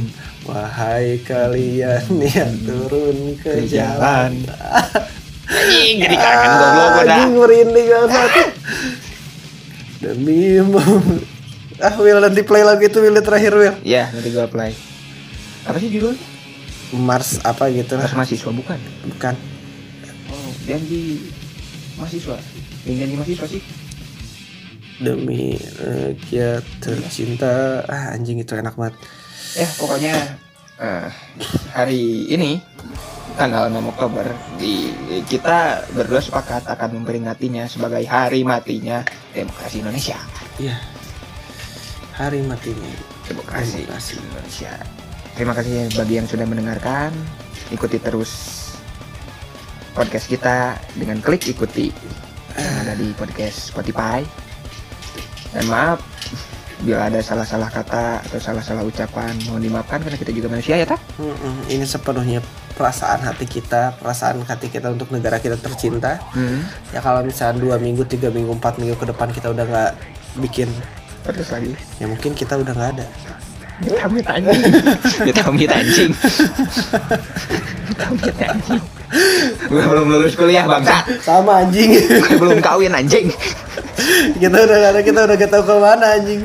Wahai 0.48 1.20
kalian 1.22 2.00
yang 2.18 2.54
turun 2.64 3.36
ke, 3.38 3.60
Ke 3.60 3.68
jalan, 3.68 4.40
jalan. 4.40 5.06
Anjing 5.70 5.94
jadi 6.00 6.16
kangen 6.16 6.50
goblok 6.52 6.74
Ah, 6.82 6.90
udah. 6.90 7.02
Anjing 7.06 7.30
merinding 7.32 7.86
banget 7.86 8.32
Demi 10.00 10.38
Ah 11.80 11.94
Will 11.96 12.18
nanti 12.18 12.42
play 12.42 12.60
lagu 12.60 12.82
itu 12.82 12.98
Will 12.98 13.16
terakhir 13.20 13.52
Will 13.52 13.76
Ya 13.80 14.10
nanti 14.10 14.28
gue 14.28 14.46
play. 14.46 14.74
Apa 15.62 15.78
sih 15.78 15.88
judul? 15.88 16.16
Mars 16.90 17.38
apa 17.40 17.70
gitu 17.70 17.94
Mas 17.94 18.10
mahasiswa 18.10 18.50
bukan? 18.50 18.78
Bukan 19.06 19.34
Oh, 20.26 20.50
janji 20.62 21.22
mahasiswa. 21.94 22.34
Yang 22.82 22.96
janji 22.98 23.14
mahasiswa 23.14 23.46
sih. 23.48 23.62
Demi 24.98 25.54
rakyat 25.76 26.60
tercinta 26.78 27.80
Ah 27.84 28.12
anjing 28.12 28.36
itu 28.36 28.52
enak 28.52 28.74
banget 28.74 28.94
Ya 29.52 29.66
pokoknya 29.74 30.14
eh, 30.76 31.08
hari 31.70 32.02
ini 32.28 32.60
tanggal 33.36 33.70
6 33.70 33.92
Oktober 33.92 34.26
di 34.58 34.90
kita 35.26 35.86
berdua 35.94 36.18
sepakat 36.22 36.66
akan 36.66 37.02
memperingatinya 37.02 37.66
sebagai 37.70 38.02
hari 38.06 38.42
matinya 38.42 39.04
demokrasi 39.34 39.82
Indonesia. 39.82 40.18
Iya 40.58 40.76
Hari 42.20 42.44
matinya 42.44 42.92
Demokrasi, 43.24 43.86
Demokrasi. 43.86 44.14
Indonesia. 44.20 44.72
Terima 45.32 45.56
kasih 45.56 45.88
bagi 45.96 46.14
yang 46.20 46.28
sudah 46.28 46.44
mendengarkan. 46.44 47.14
Ikuti 47.72 47.96
terus 47.96 48.32
podcast 49.96 50.28
kita 50.28 50.76
dengan 50.98 51.24
klik 51.24 51.48
ikuti 51.48 51.88
yang 52.58 52.76
ada 52.84 52.92
di 52.92 53.14
podcast 53.16 53.72
Spotify. 53.72 54.20
Dan 55.56 55.64
maaf 55.72 56.04
bila 56.84 57.08
ada 57.08 57.24
salah-salah 57.24 57.72
kata 57.72 58.24
atau 58.24 58.38
salah-salah 58.40 58.84
ucapan 58.84 59.36
mohon 59.48 59.64
dimaafkan 59.64 60.00
karena 60.04 60.16
kita 60.20 60.32
juga 60.32 60.48
manusia 60.52 60.76
ya 60.76 60.84
tak? 60.84 61.00
Ini 61.72 61.84
sepenuhnya 61.88 62.44
perasaan 62.80 63.20
hati 63.20 63.44
kita 63.44 64.00
Perasaan 64.00 64.40
hati 64.48 64.72
kita 64.72 64.88
untuk 64.88 65.12
negara 65.12 65.36
kita 65.36 65.60
tercinta 65.60 66.16
Hmm. 66.32 66.64
Ya 66.94 67.02
kalau 67.02 67.26
misalnya 67.26 67.58
dua 67.58 67.76
minggu, 67.76 68.06
tiga 68.06 68.30
minggu, 68.30 68.54
empat 68.56 68.78
minggu 68.78 68.96
ke 68.96 69.06
depan 69.10 69.28
kita 69.34 69.50
udah 69.52 69.64
nggak 69.66 69.92
bikin 70.40 70.70
Terus 71.20 71.52
lagi. 71.52 71.72
Ya 72.00 72.06
mungkin 72.08 72.32
kita 72.32 72.56
udah 72.56 72.72
nggak 72.72 72.90
ada 72.96 73.06
Amit 74.04 74.26
anjing. 74.28 74.60
Amit 75.48 75.70
anjing. 75.72 76.12
Amit 78.04 78.36
anjing. 78.36 78.82
Gue 79.66 79.82
belum 79.82 80.06
lulus 80.06 80.38
kuliah 80.38 80.62
bangsa. 80.64 81.02
Sama 81.18 81.66
anjing 81.66 81.98
Gue 81.98 82.36
belum 82.38 82.58
kawin 82.62 82.94
anjing. 82.94 83.26
Kita 84.40 84.56
udah 84.56 84.78
ada, 84.90 85.00
kita 85.02 85.26
udah 85.28 85.36
gak 85.36 85.50
tahu 85.50 85.62
ke 85.66 85.74
mana 85.76 86.06
anjing 86.16 86.40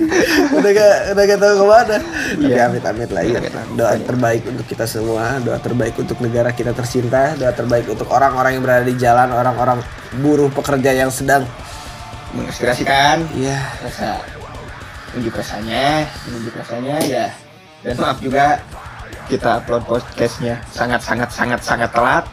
Udah 0.51 0.71
gak, 0.75 0.93
udah 1.15 1.23
gak 1.23 1.39
tahu 1.39 1.53
ke 1.55 1.65
mana 1.65 1.95
Tapi 2.35 2.51
Iya. 2.51 2.63
amit-amit 2.67 3.09
lah 3.09 3.23
ya 3.23 3.37
Amit, 3.39 3.53
amit. 3.55 3.75
Doa 3.79 3.93
terbaik 3.95 4.43
untuk 4.45 4.65
kita 4.67 4.85
semua 4.85 5.39
Doa 5.39 5.57
terbaik 5.61 5.95
untuk 5.95 6.17
negara 6.19 6.51
kita 6.51 6.75
tercinta 6.75 7.31
Doa 7.39 7.55
terbaik 7.55 7.87
untuk 7.87 8.11
orang-orang 8.11 8.59
yang 8.59 8.63
berada 8.63 8.83
di 8.83 8.95
jalan 8.99 9.31
Orang-orang 9.31 9.79
buruh 10.19 10.51
pekerja 10.51 10.91
yang 10.91 11.07
sedang 11.07 11.47
Menginspirasikan. 12.35 13.23
Ya 13.39 13.55
Rasa 13.79 14.19
unjuk 15.15 15.31
rasanya, 15.31 16.03
unjuk 16.27 16.51
rasanya 16.59 16.95
ya. 17.07 17.25
Dan 17.79 17.95
maaf 17.95 18.19
juga 18.19 18.59
kita 19.25 19.63
upload 19.63 19.87
podcastnya 19.87 20.59
sangat 20.67 20.99
sangat 20.99 21.31
sangat 21.31 21.63
sangat 21.63 21.89
telat 21.89 22.27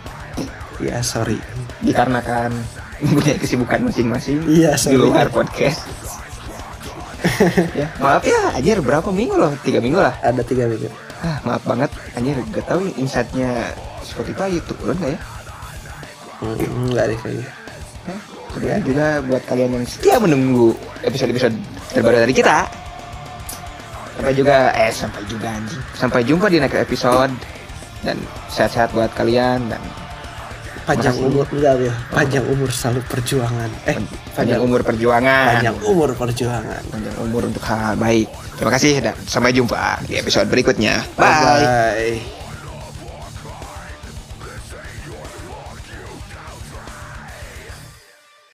Ya 0.78 0.99
sorry 1.01 1.39
dikarenakan 1.80 2.51
mempunyai 2.99 3.37
kesibukan 3.37 3.83
masing-masing 3.83 4.43
Iya, 4.47 4.74
di 4.74 4.80
sorry. 4.80 4.99
luar 4.99 5.26
podcast. 5.28 5.83
ya, 7.72 7.87
maaf 7.99 8.22
ya, 8.22 8.51
anjir 8.53 8.78
berapa 8.78 9.07
minggu 9.09 9.35
loh? 9.35 9.55
Tiga 9.61 9.78
minggu 9.78 9.99
lah. 9.99 10.14
Ada 10.20 10.43
tiga 10.43 10.66
minggu 10.66 10.91
Ah, 11.18 11.39
maaf 11.43 11.62
banget, 11.62 11.91
anjir 12.12 12.35
gak 12.51 12.66
tahu 12.66 12.83
insightnya 12.95 13.70
Spotify 14.01 14.51
itu 14.51 14.74
turun 14.74 14.95
nggak 14.97 15.12
ya? 15.14 15.20
Hmm, 16.43 16.91
Enggak 16.91 17.05
deh 17.07 17.18
kayaknya 17.20 17.47
Hah? 18.03 18.18
Kemudian 18.51 18.80
juga 18.83 19.07
buat 19.22 19.43
kalian 19.47 19.70
yang 19.72 19.85
setia 19.87 20.18
menunggu 20.18 20.74
episode-episode 21.01 21.55
terbaru 21.89 22.18
dari 22.20 22.35
kita. 22.35 22.66
Sampai 24.12 24.35
juga, 24.35 24.57
eh 24.74 24.91
sampai 24.91 25.22
juga 25.24 25.49
anjing. 25.49 25.83
Sampai 25.95 26.20
jumpa 26.20 26.47
di 26.47 26.59
next 26.59 26.76
episode 26.76 27.33
dan 28.03 28.18
sehat-sehat 28.47 28.91
buat 28.91 29.09
kalian 29.14 29.70
dan 29.70 29.80
Panjang 30.83 31.14
Makasih. 31.14 31.30
umur 31.30 31.47
enggak 31.55 31.74
ya 31.78 31.95
Panjang 32.11 32.45
umur 32.51 32.68
selalu 32.74 33.01
perjuangan 33.07 33.70
Eh 33.87 33.97
panjang 34.33 34.61
umur 34.64 34.80
perjuangan. 34.83 35.47
Panjang 35.61 35.76
umur 35.87 36.11
perjuangan 36.16 36.83
Panjang 36.91 37.16
umur 37.22 37.43
untuk 37.47 37.62
hal 37.68 37.95
baik. 37.95 38.28
Terima 38.59 38.72
kasih 38.74 38.93
dan 38.99 39.14
sampai 39.26 39.55
jumpa 39.55 40.03
di 40.07 40.18
episode 40.18 40.51
berikutnya. 40.51 41.03
Bye 41.14 41.22
Bye. 41.22 41.43
bye 41.43 42.41